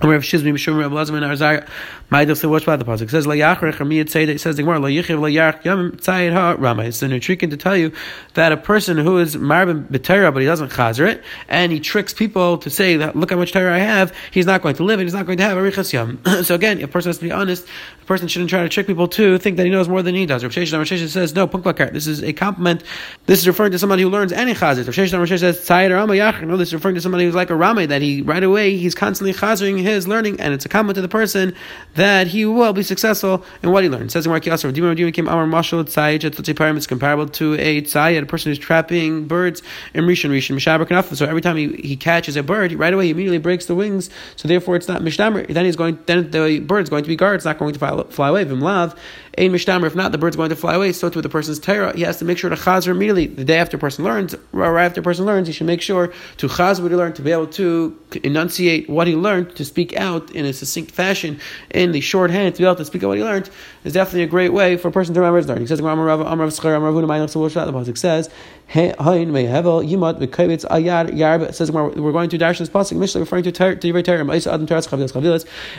[0.00, 3.10] Rav Shizmi Mishum Rav Lazar and Arzar watch about the pasuk.
[3.10, 6.32] Says La Yachrech Ramiyat say it says the Gemara La Yichiv La Yarch Yam Tzayid
[6.32, 6.84] Ha Rama.
[6.84, 7.92] It's an intriguing to tell you
[8.34, 12.12] that a person who is Marbin B'Tera but he doesn't chazer it and he tricks
[12.12, 14.98] people to say that look how much Torah I have, he's not going to live
[14.98, 16.20] and he's not going to have a Riches Yam.
[16.42, 17.66] so again, a person has to be honest,
[18.02, 20.26] a person shouldn't try to trick people to think that he knows more than he
[20.26, 20.42] does.
[20.42, 21.92] Rav Sheshet says no Punklakar.
[21.92, 22.82] This is a compliment.
[23.26, 24.84] This is referring to somebody who learns any chazer.
[24.86, 26.46] Rav Sheshet says Tzayid Rama Yachrech.
[26.46, 28.94] No, this is referring to somebody who's like a Rame that he right away he's
[28.94, 31.54] constantly chazering his learning and it's a comment to the person
[31.94, 34.06] that he will be successful in what he learns.
[34.06, 38.26] It says in Mark Yasser, came Amar Mashal Tzayid It's comparable to a Tzayid, a
[38.26, 39.62] person who's trapping birds
[39.94, 41.16] in Rishon Rishon Mishaber.
[41.16, 44.10] So every time he, he catches a bird, right away he immediately breaks the wings.
[44.36, 45.46] So therefore it's not Mishdamer.
[45.46, 47.91] Then he's going then the bird's going to be guarded, it's not going to fly,
[48.10, 48.44] fly away.
[49.38, 50.92] Ein mishtamer, if not, the bird's going to fly away.
[50.92, 53.28] So to the person's Torah, he has to make sure to chazer immediately.
[53.28, 56.12] The day after a person learns, right after a person learns, he should make sure
[56.36, 59.96] to chazer what he learned, to be able to enunciate what he learned, to speak
[59.96, 61.40] out in a succinct fashion
[61.70, 63.48] in the shorthand, to be able to speak out what he learned,
[63.84, 65.62] is definitely a great way for a person to remember his learning.
[65.62, 68.28] He says, the Pasuk says,
[71.56, 72.96] says we're going to dash this pasuk.
[72.96, 73.76] Mishnah referring to Torah.
[73.82, 73.84] If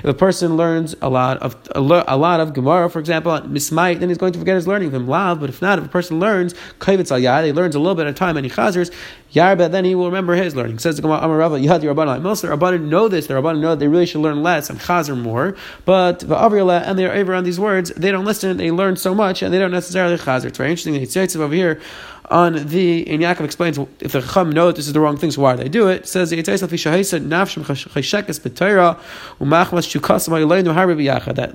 [0.03, 4.17] a person learns a lot of a lot of Gemara, for example, mismait, then he's
[4.17, 4.91] going to forget his learning.
[4.91, 7.95] Him lav, but if not, if a person learns kavitz al he learns a little
[7.95, 8.91] bit of time and he chazers
[9.33, 10.79] yarba, then he will remember his learning.
[10.79, 12.21] Says the Gemara, Amar Rava, Yad Rabbanan.
[12.21, 13.27] Most of the Rabbanan know this.
[13.27, 15.55] The Rabbanan know that they really should learn less and chazer more.
[15.85, 17.91] But the Avrila and they are over on these words.
[17.95, 18.57] They don't listen.
[18.57, 20.45] They learn so much and they don't necessarily chazer.
[20.45, 20.95] It's very interesting.
[20.95, 21.81] It's over here
[22.29, 25.31] on the Ein Yaakov explains if the Chacham know that this is the wrong thing,
[25.31, 26.01] so why do they do it?
[26.03, 26.37] it says that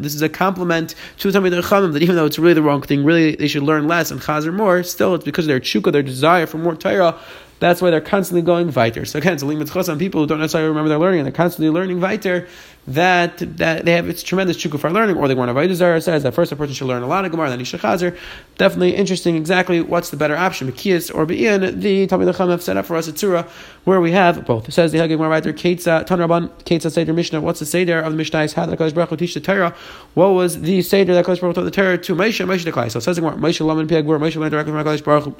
[0.02, 3.04] this is a compliment to the Chachamim that even though it's really the wrong thing,
[3.04, 4.82] really they should learn less and chazer more.
[4.82, 7.18] Still, it's because of their chukah, their desire for more Torah.
[7.60, 9.04] That's why they're constantly going weiter.
[9.04, 11.32] So again, it's a limit on people who don't necessarily remember their learning and they're
[11.32, 12.46] constantly learning weiter
[12.88, 16.00] that that they have it's tremendous chukka for learning, or they want to avoid Zara
[16.00, 18.16] says that first a person should learn a lot of Gemara, then Ishachazer.
[18.56, 21.80] Definitely interesting exactly what's the better option, Mekias or Be'in.
[21.80, 23.46] The Talmud Chacham have set up for us a Tzura
[23.84, 24.68] where we have both.
[24.68, 27.42] It says the Hagig writer Ketza Tan Rabban Ketza Seder Mishnah.
[27.42, 29.74] What's the Seder of the Mishnah is how the Kodesh Baruch teach the Torah.
[30.14, 32.44] What was the Seder that Kodesh Baruch taught the Torah to Moshe?
[32.46, 35.04] Moshe the So it says the Gemara Moshe Laman Piagur Moshe learned directly from Kodesh
[35.04, 35.36] Baruch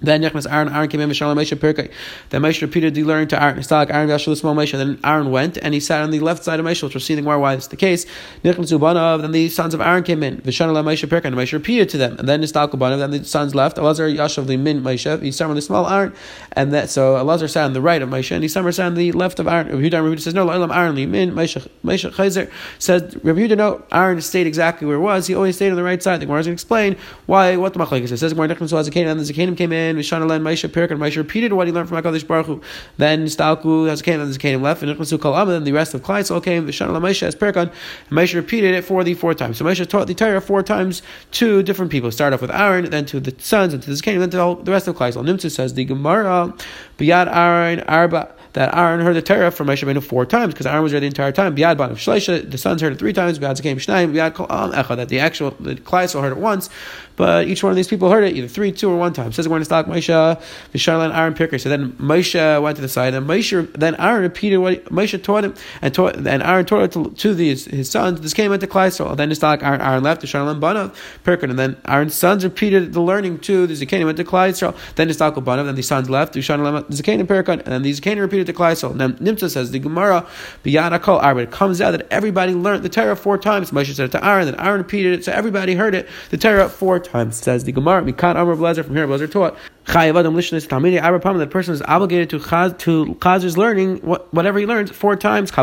[0.00, 1.90] then Yechmas Aaron, Aaron came in Mishalom Moshe Pirkei.
[2.30, 3.58] Then Moshe repeatedly learned to Aaron.
[3.58, 4.72] Stalak Aaron Yashul small Moshe.
[4.72, 7.24] Then Aaron went and he sat on the left side of Moshe, which was seeing
[7.24, 8.04] why it's the case.
[8.42, 9.22] Nichnas Ubanav.
[9.22, 10.38] Then the sons of Aaron came in.
[10.38, 11.26] Vishanala Moshe Pirkei.
[11.26, 12.16] And Moshe repeated to them.
[12.18, 12.98] And then Nistal Kubanav.
[12.98, 13.76] Then the sons left.
[13.76, 15.22] Elazar Yashav the Min Moshe.
[15.22, 16.12] He sat on the small Aaron,
[16.52, 19.12] and that so Elazar sat on the right of Moshe, and he sat on the
[19.12, 19.68] left of Aaron.
[19.68, 20.48] Rabbi Yehuda says no.
[20.50, 23.82] Aaron Aaron Min Moshe Moshe Chayzer says Rabbi Yehuda no.
[23.92, 25.26] Aaron stayed exactly where it was.
[25.26, 26.20] He always stayed on the right side.
[26.20, 28.20] The Gemara is going to explain why what the Machlekes says.
[28.20, 29.06] Says Gemara Nichnas Zakanim.
[29.06, 29.83] And the Zakanim came in.
[29.92, 30.96] Vishanala and Moshe Pirkei.
[30.96, 32.62] Moshe repeated what he learned from Hakadosh Baruch Hu.
[32.96, 35.52] Then Stalku has came, then came left, and Nichnasu Amma.
[35.52, 36.66] Then the rest of Klai all came.
[36.66, 37.70] V'Shana Moshe as Perkon.
[38.08, 39.58] And Moshe repeated it for the four times.
[39.58, 42.10] So Moshe taught the Torah four times to different people.
[42.10, 44.54] Start off with Aaron, then to the sons, and to the Zakanim, then to all,
[44.56, 45.12] the rest of Klai.
[45.12, 46.54] Nimtzu says the Gemara
[46.98, 50.82] Biyad Aaron Arba that Aaron heard the Torah from Moshe Rabbeinu four times because Aaron
[50.82, 51.56] was there the entire time.
[51.56, 53.38] Biad Ban of Shleisha, the sons heard it three times.
[53.38, 56.70] Biad Zakim Shnaim, Biad Kol Am Echa, that the actual the Klaisel heard it once,
[57.16, 59.32] but each one of these people heard it either three, two, or one time.
[59.32, 61.60] Says we're going to stop Moshe, Visharlan, Aaron Pirker.
[61.60, 65.44] So then Moshe went to the side, and Moshe, then Aaron repeated what Moshe taught
[65.44, 68.20] him, and taught, and Aaron taught it to, to these, his sons.
[68.20, 69.16] This came into Klaisel.
[69.16, 73.38] Then like Aaron, Aaron left, Visharlan Banav, Pirker, and then Aaron's sons repeated the learning
[73.40, 74.76] to the Zakanim went to Klaisel.
[74.94, 78.20] Then it's like Banav, then the sons left, Visharlan Zakanim Pirker, and then the Zakanim
[78.20, 78.96] repeated to Klaisel.
[78.96, 80.26] Then Nimtza says the Gemara
[80.62, 81.40] beyond Kol Arba.
[81.40, 83.70] It comes out that everybody learned the Torah four times.
[83.70, 86.08] Moshe said it to Aaron, then Aaron repeated it, so everybody heard it.
[86.30, 87.36] The Torah four times.
[87.36, 88.02] Says the Gemara.
[88.02, 89.06] Mikan Amr Blazer from here.
[89.06, 95.14] Blazer taught That person is obligated to chaz, to chazer's learning whatever he learns four
[95.14, 95.50] times.
[95.50, 95.60] The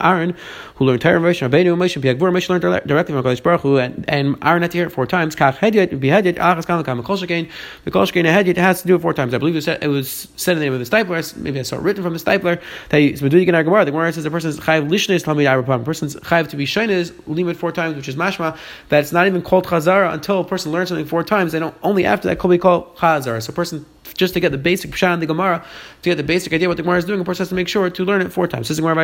[0.00, 0.36] Aaron
[0.74, 4.62] who learned Torah Moshe Rabbeinu Moshe learned directly from Hakadosh Baruch Hu and, and Aaron
[4.62, 5.36] had to hear it four times.
[5.36, 7.48] Kach Hedyet Behedyet Achas Kam Kam Kol Shekain
[7.84, 9.32] the Kol Shekain Hedyet has to do it four times.
[9.32, 11.36] I believe it was, it was said in the name of the Stipler.
[11.36, 13.84] Maybe I saw it written from the Stipler that he's Medudik our Gemara.
[13.84, 15.84] The Gemara says the person is Chayav Lishnas Talmidi Arapam.
[15.84, 18.58] Person's Chayav to be Shainas limit four times, which is mashma
[18.88, 21.52] that it's not even called Chazara until a person learns something four times.
[21.52, 23.42] Don't only after that could be called Chazara.
[23.42, 25.64] So a person just to get the basic in the Gemara,
[26.02, 27.68] to get the basic idea what the Gemara is doing, a person has to make
[27.68, 28.68] sure to learn it four times.
[28.68, 28.94] How do you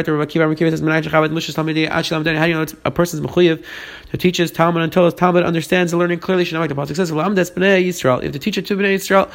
[2.54, 3.64] know a person's mechuyev
[4.10, 6.44] to teach his Talmud until his Talmud understands the learning clearly?
[6.44, 8.94] Should know like the pasuk says, "Lamdes b'nei Yisrael." If to teach it to b'nei
[8.96, 9.28] Yisrael.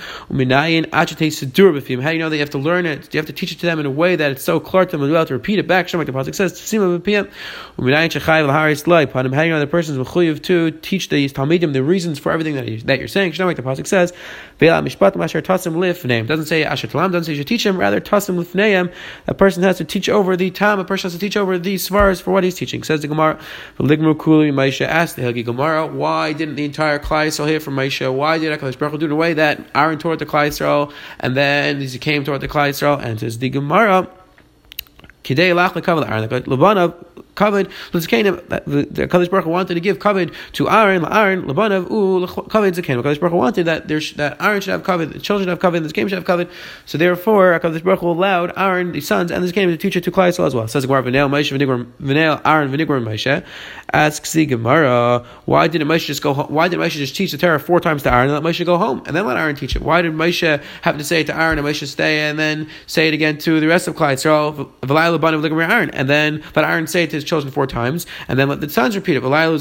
[2.01, 3.13] How do you know that you have to learn it?
[3.13, 4.91] You have to teach it to them in a way that it's so clear to
[4.91, 5.87] them, and you have to repeat it back?
[5.87, 6.51] Should like the pasuk says.
[6.59, 6.69] How
[7.81, 12.62] do you know the person's mechuyev to teach the Talmidim the reasons for everything that,
[12.67, 13.33] you, that you're saying?
[13.37, 14.13] Like the pasuk says,
[14.59, 17.11] "Ve'la mishpat masher tasim lifneim." Doesn't say asher talam.
[17.11, 17.77] Doesn't say you should teach him.
[17.77, 18.91] Rather, tasim lifneim.
[19.27, 20.79] A person has to teach over the tam.
[20.79, 22.83] A person has to teach over the svars for what he's teaching.
[22.83, 23.39] Says the Gemara,
[23.77, 27.75] "Ligmu kuli Maisha asked the Hilgi Gemara, why didn't the entire Klai Yisrael hear from
[27.75, 28.13] Maisha?
[28.13, 31.81] Why did Hakadosh Baruch do the way that Aaron taught the Klai Yisrael, and then
[31.81, 34.07] he came toward the Klai Yisrael, and says the Gemara."
[35.23, 36.29] Kidei lach lekav Aaron.
[36.43, 36.93] Labanav
[37.35, 37.69] covered.
[37.91, 43.01] The Kadosh Baruch Hu wanted to give covered to Aaron, Aaron, Labanav, u covered zakenim.
[43.03, 45.59] Kadosh Baruch Hu wanted that there that Aaron should have covered, the children should have
[45.59, 46.49] covered, the zakenim should have covered.
[46.85, 50.03] So therefore, Kadosh Baruch Hu allowed Aaron, the sons, and the zakenim to teach it
[50.03, 50.67] to Klai as well.
[50.67, 51.51] Says Gemara, V'nei Moshe,
[51.99, 53.43] V'nei Aaron, V'nei Moshe.
[53.95, 56.33] Asks the Gemara, why didn't Moshe just go?
[56.33, 58.77] Why did Moshe just teach the Torah four times to Aaron and let Moshe go
[58.77, 59.83] home and then let Aaron teach it?
[59.83, 63.07] Why did Moshe have to say it to Aaron and Moshe stay and then say
[63.07, 64.71] it again to the rest of Klai Yisrael?
[65.71, 68.61] Aaron, and then but Aaron say it to his children four times, and then let
[68.61, 69.23] the sons repeat it.
[69.23, 69.57] And then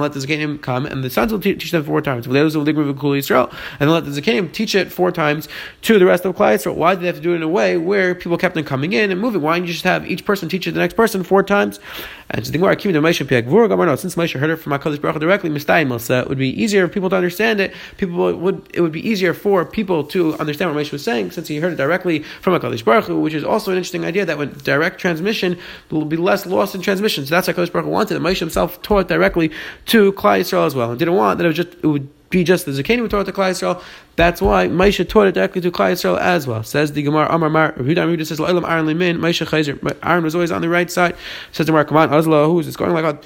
[0.00, 2.26] let the Zakanim come, and the sons will teach them four times.
[2.26, 5.48] And then let the Zakanim teach it four times
[5.82, 6.74] to the rest of Klai Yisrael.
[6.74, 8.92] Why did they have to do it in a way where people kept on coming
[8.92, 9.42] in and moving?
[9.42, 11.80] Why didn't you just have each person teach it the next person four times?
[12.28, 16.62] And so the Gemara, since Moshe heard it from HaKadosh Baruch directly, it would be
[16.62, 17.72] easier for people to understand it.
[17.98, 21.46] People would it would be easier for people to understand what Moshe was saying since
[21.46, 24.38] he heard it directly from HaKadosh Baruch Hu, which is also an interesting idea that
[24.38, 25.56] with direct transmission
[25.90, 27.24] will be less loss in transmission.
[27.26, 28.16] So that's what HaKadosh Baruch Hu wanted.
[28.16, 29.52] And Moshe himself taught directly
[29.86, 32.42] to Klai Yisrael as well, and didn't want that it, was just, it would be
[32.42, 33.80] just the Zakani who taught to Klai Yisrael.
[34.16, 36.62] That's why Moshe taught it directly to Klai Yisrael as well.
[36.62, 39.96] Says the Gemara Amar Mar Yehuda says La'ilam Aaron Limin Moshe Chayzer.
[40.02, 41.14] Aaron was always on the right side.
[41.52, 43.18] Says the Gemara Come on Azla who is this going like on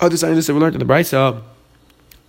[0.00, 1.40] other side of this that we learned in the Brisa.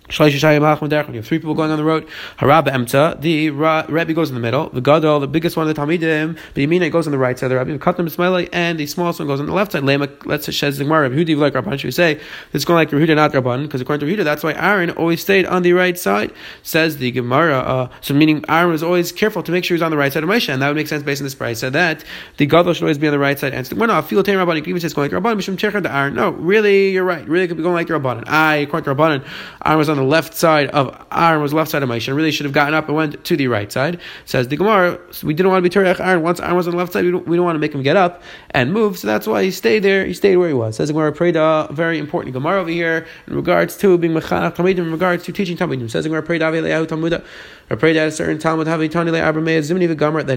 [0.06, 4.34] When you have three people going on the road, Harab Emta, the Rabbi goes in
[4.34, 7.38] the middle, the Gadol, the biggest one the Talmidim, The B'yamina goes on the right
[7.38, 9.82] side, the Rabbi, Katam Ismaili, and the smallest one goes on the left side.
[9.82, 12.20] Lema, let's say the Gemara, you like Rabban, should we say,
[12.52, 15.46] it's going like Rabbi not Rabban, because according to Rabbi that's why Aaron always stayed
[15.46, 19.52] on the right side, says the Gemara, uh, so meaning Aaron was always careful to
[19.52, 21.02] make sure he was on the right side of Moshe, and that would make sense
[21.02, 22.04] based on this price, so that
[22.36, 24.66] the Gadol should always be on the right side, and well, no, feel Tain Rabban,
[24.68, 27.62] even says going like Rabban, Mishum the Aaron, no, really, you're right, really could be
[27.62, 28.28] going like Rabban.
[28.28, 29.26] I, according to Rabban,
[29.64, 32.44] Aaron was on the left side of Aaron was left side of and really should
[32.44, 34.00] have gotten up and went to the right side.
[34.24, 36.22] Says the Gemara, we didn't want to be Terech Aaron.
[36.22, 37.82] Once Aaron was on the left side, we don't, we don't want to make him
[37.82, 38.98] get up and move.
[38.98, 40.04] So that's why he stayed there.
[40.06, 40.76] He stayed where he was.
[40.76, 44.56] Says the Gemara, prayed a very important Gemara over here in regards to being Mechanach
[44.56, 45.90] Talmidim, in regards to teaching Talmidim.
[45.90, 47.24] Says the Gemara, prayed Avi Talmudah.
[47.70, 48.80] I prayed at a certain Talmud that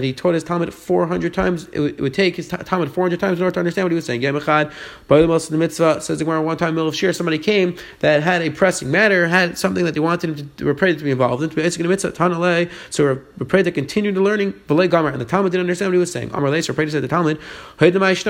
[0.02, 1.68] he taught his Talmud 400 times.
[1.72, 3.96] It would, it would take his Talmud 400 times in order to understand what he
[3.96, 4.22] was saying.
[4.22, 4.72] Yemachad,
[5.08, 7.38] by the most of the mitzvah, says the Gemara one time, middle of Shir, somebody
[7.38, 10.98] came that had a pressing matter, had something that they wanted him to, we prayed
[10.98, 12.68] to be involved in, mitzvah.
[12.90, 15.94] So we prayed to continue the learning, B'lei Gamar, and the Talmud didn't understand what
[15.94, 16.30] he was saying.
[16.32, 17.38] Amar Leis, prayed to say the Talmud,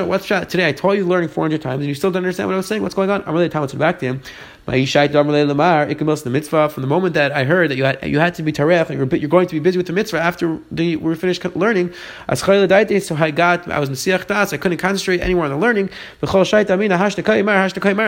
[0.09, 0.51] what's shot?
[0.51, 2.67] Today I taught you learning 400 times and you still don't understand what I was
[2.67, 2.83] saying?
[2.83, 3.23] What's going on?
[3.23, 4.23] Amar the Talmud said back to him,
[4.69, 8.53] the mitzvah from the moment that I heard that you had you had to be
[8.53, 11.17] taref and you're, you're going to be busy with the mitzvah after the, we were
[11.17, 11.93] finished learning.
[12.35, 14.53] So I got I was mesiach das.
[14.53, 15.89] I couldn't concentrate anymore on the learning.
[16.21, 16.31] And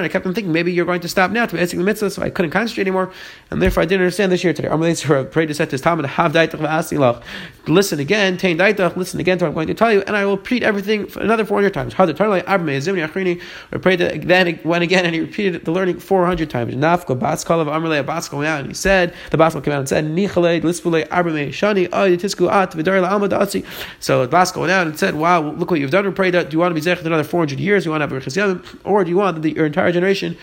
[0.05, 2.23] I kept on thinking maybe you're going to stop now to be the mitzvah, so
[2.23, 3.13] I couldn't concentrate anymore,
[3.51, 4.69] and therefore I didn't understand this year today.
[5.31, 6.35] Pray to set this Talmud have
[7.67, 10.37] Listen again, tain listen again to what I'm going to tell you, and I will
[10.37, 11.95] repeat everything another 400 times.
[11.99, 12.13] I
[13.79, 16.75] prayed that then went again and he repeated the learning 400 times.
[16.75, 19.63] Nafka Bas Kol of Amrle Bas Kol went out and he said, the Bas Kol
[19.63, 23.65] came out and said, Nichale Lispule Arbame Shani Tisku At Vidar Amadasi.
[24.01, 26.13] So Bas Kol went out and said, Wow, look what you've done.
[26.13, 27.85] Pray that do you want to be Zechet another 400 years?
[27.85, 30.37] Do You want to have a or do you want that your entire generation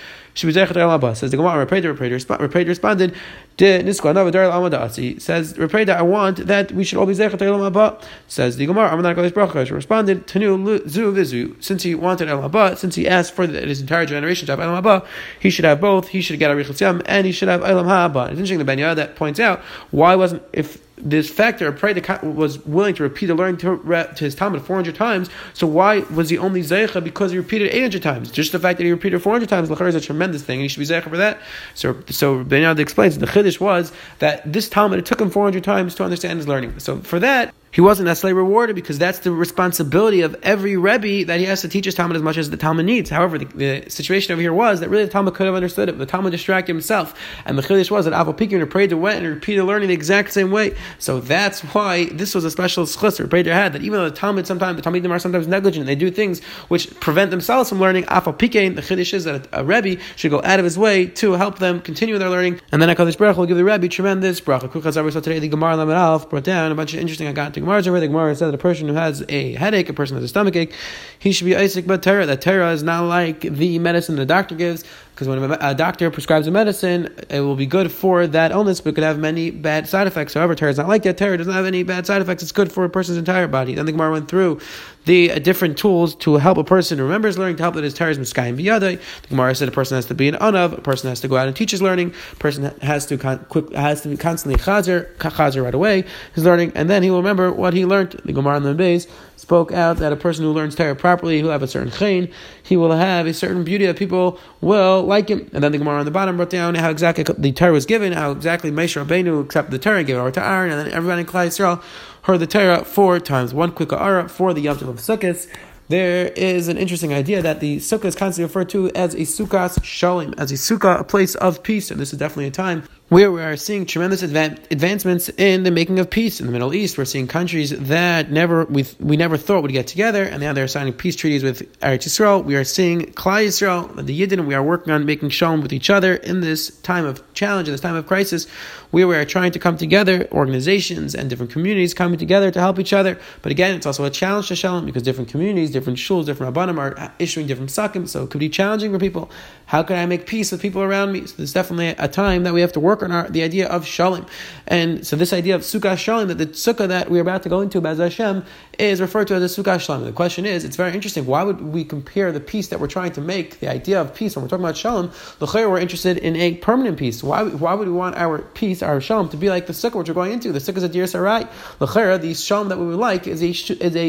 [0.46, 3.16] be Zechet Al Says the Gemara, Repreda, Repreda responded,
[3.58, 5.20] De Nisko Anavadar Amadasi.
[5.20, 8.00] Says, Repreda, I want that we should all be Zechet Al Abba.
[8.28, 11.62] Says the Gemara, Amadan Kodesh Baruch responded, Tanu Zu Vizu.
[11.64, 14.76] Since he wanted El Abba, since he asked for his entire generation to have El
[14.76, 15.04] Abba,
[15.40, 16.10] he should have both.
[16.10, 18.26] He should get Arichas Yam and he should have Elam Ha'aba.
[18.26, 19.60] It's interesting the Ben that points out
[19.92, 24.24] why wasn't if this factor of that was willing to repeat the learning to, to
[24.24, 25.30] his Talmud 400 times.
[25.54, 28.32] So why was he only Zeicha because he repeated 800 times?
[28.32, 30.68] Just the fact that he repeated 400 times, Lachar is a tremendous thing, and he
[30.68, 31.40] should be Zeicha for that.
[31.76, 35.64] So, so Ben Yad explains the Chiddush was that this Talmud, it took him 400
[35.64, 36.80] times to understand his learning.
[36.80, 41.40] So for that, he wasn't necessarily rewarded because that's the responsibility of every Rebbe that
[41.40, 43.10] he has to teach his Talmud as much as the Talmud needs.
[43.10, 45.98] However, the, the situation over here was that really the Talmud could have understood it.
[45.98, 47.14] The Talmud distracted himself.
[47.46, 50.34] And the Chiddush was that Aval Pikin prayed to went and repeated learning the exact
[50.34, 50.76] same way.
[51.00, 54.48] So that's why this was a special schusser Prader had that even though the Talmud
[54.48, 58.06] sometimes, the Talmudim are sometimes negligent, they do things which prevent themselves from learning.
[58.06, 61.06] Aval Pikin, the Chiddush is that a, a Rebbe should go out of his way
[61.06, 62.60] to help them continue their learning.
[62.72, 64.68] And then i HaKadosh Baruch will give the Rebbe tremendous bracha.
[64.88, 67.88] So today the Gemara Lamed brought down a bunch of interesting I got to Gemara
[67.90, 70.28] over the Gemara said that a person who has a headache, a person has a
[70.30, 70.74] stomach ache,
[71.20, 72.26] he should be Isaac but Torah.
[72.26, 74.86] That Torah is not like the medicine the doctor gives,
[75.18, 78.94] because when a doctor prescribes a medicine, it will be good for that illness, but
[78.94, 80.36] could have many bad side effects.
[80.36, 81.18] However, Torah is not like that.
[81.18, 82.44] Torah doesn't have any bad side effects.
[82.44, 83.74] It's good for a person's entire body.
[83.74, 84.60] Then the Gemara went through
[85.06, 87.96] the uh, different tools to help a person remember his learning, to help that his
[87.96, 89.02] Torah is Sky and Viyadai.
[89.24, 91.36] The Gemara said a person has to be an anav, a person has to go
[91.36, 94.62] out and teach his learning, a person has to con- quick, has to be constantly
[94.62, 98.22] chazer, chazer right away, his learning, and then he will remember what he learned.
[98.24, 101.48] The Gemara in the base spoke out that a person who learns Torah properly, who
[101.48, 102.30] have a certain chain,
[102.62, 105.50] he will have a certain beauty that people will like him.
[105.54, 108.12] And then the Gemara on the bottom brought down how exactly the Torah was given,
[108.12, 111.20] how exactly Moshe Rabbeinu accepted the Torah, gave it over to Aaron, and then everyone
[111.20, 111.82] in Klal Yisrael
[112.24, 113.54] heard the Torah four times.
[113.54, 115.48] One quick ara for the Yom Tov of Sukkot.
[115.90, 119.80] There is an interesting idea that the sukkah is constantly referred to as a sukkahs
[119.80, 123.32] shalim, as a sukkah, a place of peace, and this is definitely a time where
[123.32, 126.98] we are seeing tremendous advan- advancements in the making of peace in the Middle East.
[126.98, 130.68] We're seeing countries that never we, we never thought would get together, and now they're
[130.68, 132.44] signing peace treaties with Eretz Yisrael.
[132.44, 135.90] We are seeing Klal Yisrael, the Yidden, we are working on making shalom with each
[135.90, 138.46] other in this time of challenge, in this time of crisis,
[138.92, 142.78] where we are trying to come together, organizations and different communities coming together to help
[142.78, 143.18] each other.
[143.42, 146.78] But again, it's also a challenge to shalom because different communities, different shuls, different abanim
[146.78, 149.32] are uh, issuing different sakim, so it could be challenging for people.
[149.68, 151.26] How can I make peace with people around me?
[151.26, 153.86] So there's definitely a time that we have to work on our, the idea of
[153.86, 154.26] shalom.
[154.68, 157.62] And so this idea of sukkah shalom, that the sukkah that we're about to go
[157.62, 158.44] into, Baz Hashem,
[158.78, 160.04] is referred to as a sukkah shalom.
[160.04, 161.26] The question is, it's very interesting.
[161.26, 164.36] Why would we compare the peace that we're trying to make, the idea of peace,
[164.36, 167.24] when we're talking about shalom, the khir, we're interested in a permanent peace.
[167.24, 170.08] Why, why would we want our peace, our shalom, to be like the sukkah which
[170.08, 170.52] we're going into?
[170.52, 171.48] The sukkah is a dear sarai.
[171.80, 174.08] L'chayr, the shalom that we would like is a is a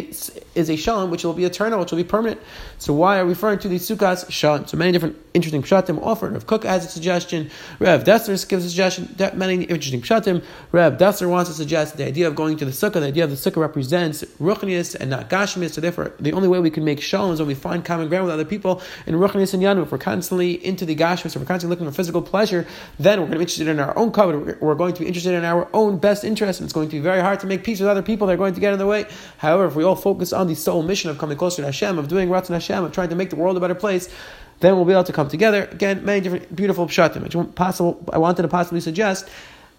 [0.59, 2.41] is a shalom which will be eternal, which will be permanent.
[2.79, 4.67] So why are we referring to these sukkahs shalom?
[4.67, 6.33] So many different interesting pshatim offered.
[6.33, 7.51] Rav Kook has a suggestion.
[7.79, 8.78] Rev Dessler gives a.
[8.79, 10.43] That many interesting pshatim.
[10.73, 12.95] Rev Dessler wants to suggest the idea of going to the sukkah.
[12.95, 15.73] The idea of the sukkah represents ruchnius and not gashmius.
[15.73, 18.27] So therefore, the only way we can make shalom is when we find common ground
[18.27, 19.83] with other people in ruchnius and yanu.
[19.83, 22.67] If we're constantly into the gashmius, if we're constantly looking for physical pleasure,
[22.99, 24.63] then we're going to be interested in our own covenant.
[24.63, 27.01] We're going to be interested in our own best interest, and it's going to be
[27.01, 28.27] very hard to make peace with other people.
[28.27, 29.07] They're going to get in the way.
[29.39, 32.07] However, if we all focus on the sole mission of coming closer to Hashem, of
[32.07, 34.09] doing Ratzon Hashem, of trying to make the world a better place,
[34.61, 35.69] then we'll be able to come together.
[35.71, 37.23] Again, many different beautiful pshatim.
[37.23, 39.29] Which Possible, I wanted to possibly suggest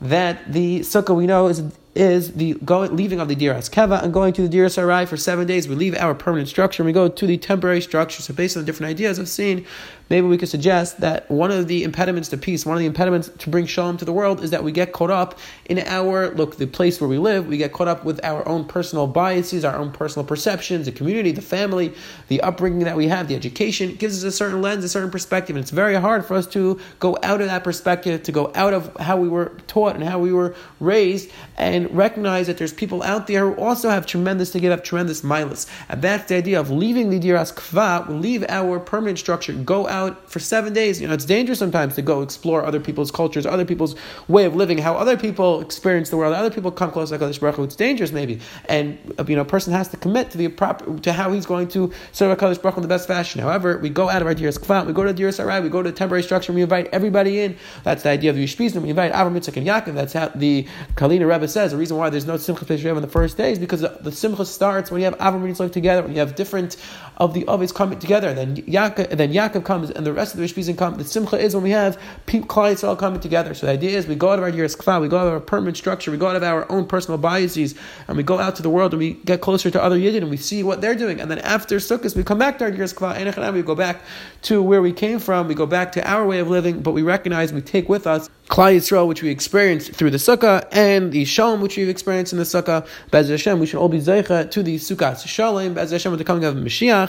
[0.01, 1.61] that the sukkah we know is
[1.96, 5.18] is the going, leaving of the Dir Keva and going to the Dir Sarai for
[5.18, 5.68] seven days.
[5.68, 8.22] We leave our permanent structure and we go to the temporary structure.
[8.22, 9.66] So, based on the different ideas I've seen,
[10.10, 13.30] maybe we could suggest that one of the impediments to peace, one of the impediments
[13.40, 16.58] to bring shalom to the world, is that we get caught up in our look,
[16.58, 17.48] the place where we live.
[17.48, 21.32] We get caught up with our own personal biases, our own personal perceptions, the community,
[21.32, 21.94] the family,
[22.28, 25.12] the upbringing that we have, the education it gives us a certain lens, a certain
[25.12, 28.52] perspective, and it's very hard for us to go out of that perspective, to go
[28.56, 32.73] out of how we were taught and how we were raised, and recognize that there's
[32.73, 35.67] people out there who also have tremendous to give up tremendous milas.
[35.89, 39.88] And that's the idea of leaving the diras kva, we leave our permanent structure, go
[39.88, 41.01] out for seven days.
[41.01, 43.95] You know, it's dangerous sometimes to go explore other people's cultures, other people's
[44.27, 47.55] way of living, how other people experience the world, other people come close like Baruch
[47.55, 47.63] Hu.
[47.63, 50.99] It's dangerous, maybe, and uh, you know, a person has to commit to the proper
[50.99, 53.41] to how he's going to serve Hakadosh Baruch Hu in the best fashion.
[53.41, 55.84] However, we go out of our diras kvat, we go to diras arai, we go
[55.84, 57.57] to a temporary structure, we invite everybody in.
[57.84, 58.82] That's the idea of the Ushpizin.
[58.82, 59.93] We invite Avram, Yitzchak, and Yaakov.
[59.95, 61.68] That's how the Kalina Rebbe says.
[61.72, 64.11] The reason why there's no Simcha Peshev on the first day is because the, the
[64.11, 66.78] Simcha starts when you have Avram and Yitzchak together, when you have different
[67.20, 68.30] of the Ovis coming together.
[68.30, 70.95] And then Yaakov, and then Yaakov comes, and the rest of the Ushpizin come.
[70.95, 71.99] The Simcha is when we have
[72.47, 73.53] clients all coming together.
[73.53, 75.34] So the idea is we go out of our year's kfa, we go out of
[75.34, 77.76] our permanent structure, we go out of our own personal biases,
[78.07, 80.30] and we go out to the world and we get closer to other Yidden and
[80.30, 81.20] we see what they're doing.
[81.20, 84.01] And then after Sukkot, we come back to our year's kfa, and we go back
[84.43, 87.01] to where we came from, we go back to our way of living, but we
[87.01, 91.24] recognize we take with us Klal Yisrael, which we experienced through the Sukkah, and the
[91.24, 92.88] Shalom, which we've experienced in the Sukkah.
[93.11, 95.76] Bez Hashem, we should all be Zeicha to the Sukkah Shalom.
[95.76, 97.09] Bez Hashem, with the coming of Mashiach.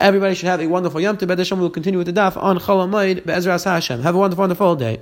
[0.00, 1.58] Everybody should have a wonderful Yom Tov.
[1.58, 4.02] Will continue with the daf on Chol Hamoed, Be'ezras Hashem.
[4.02, 5.00] Have a wonderful, wonderful day.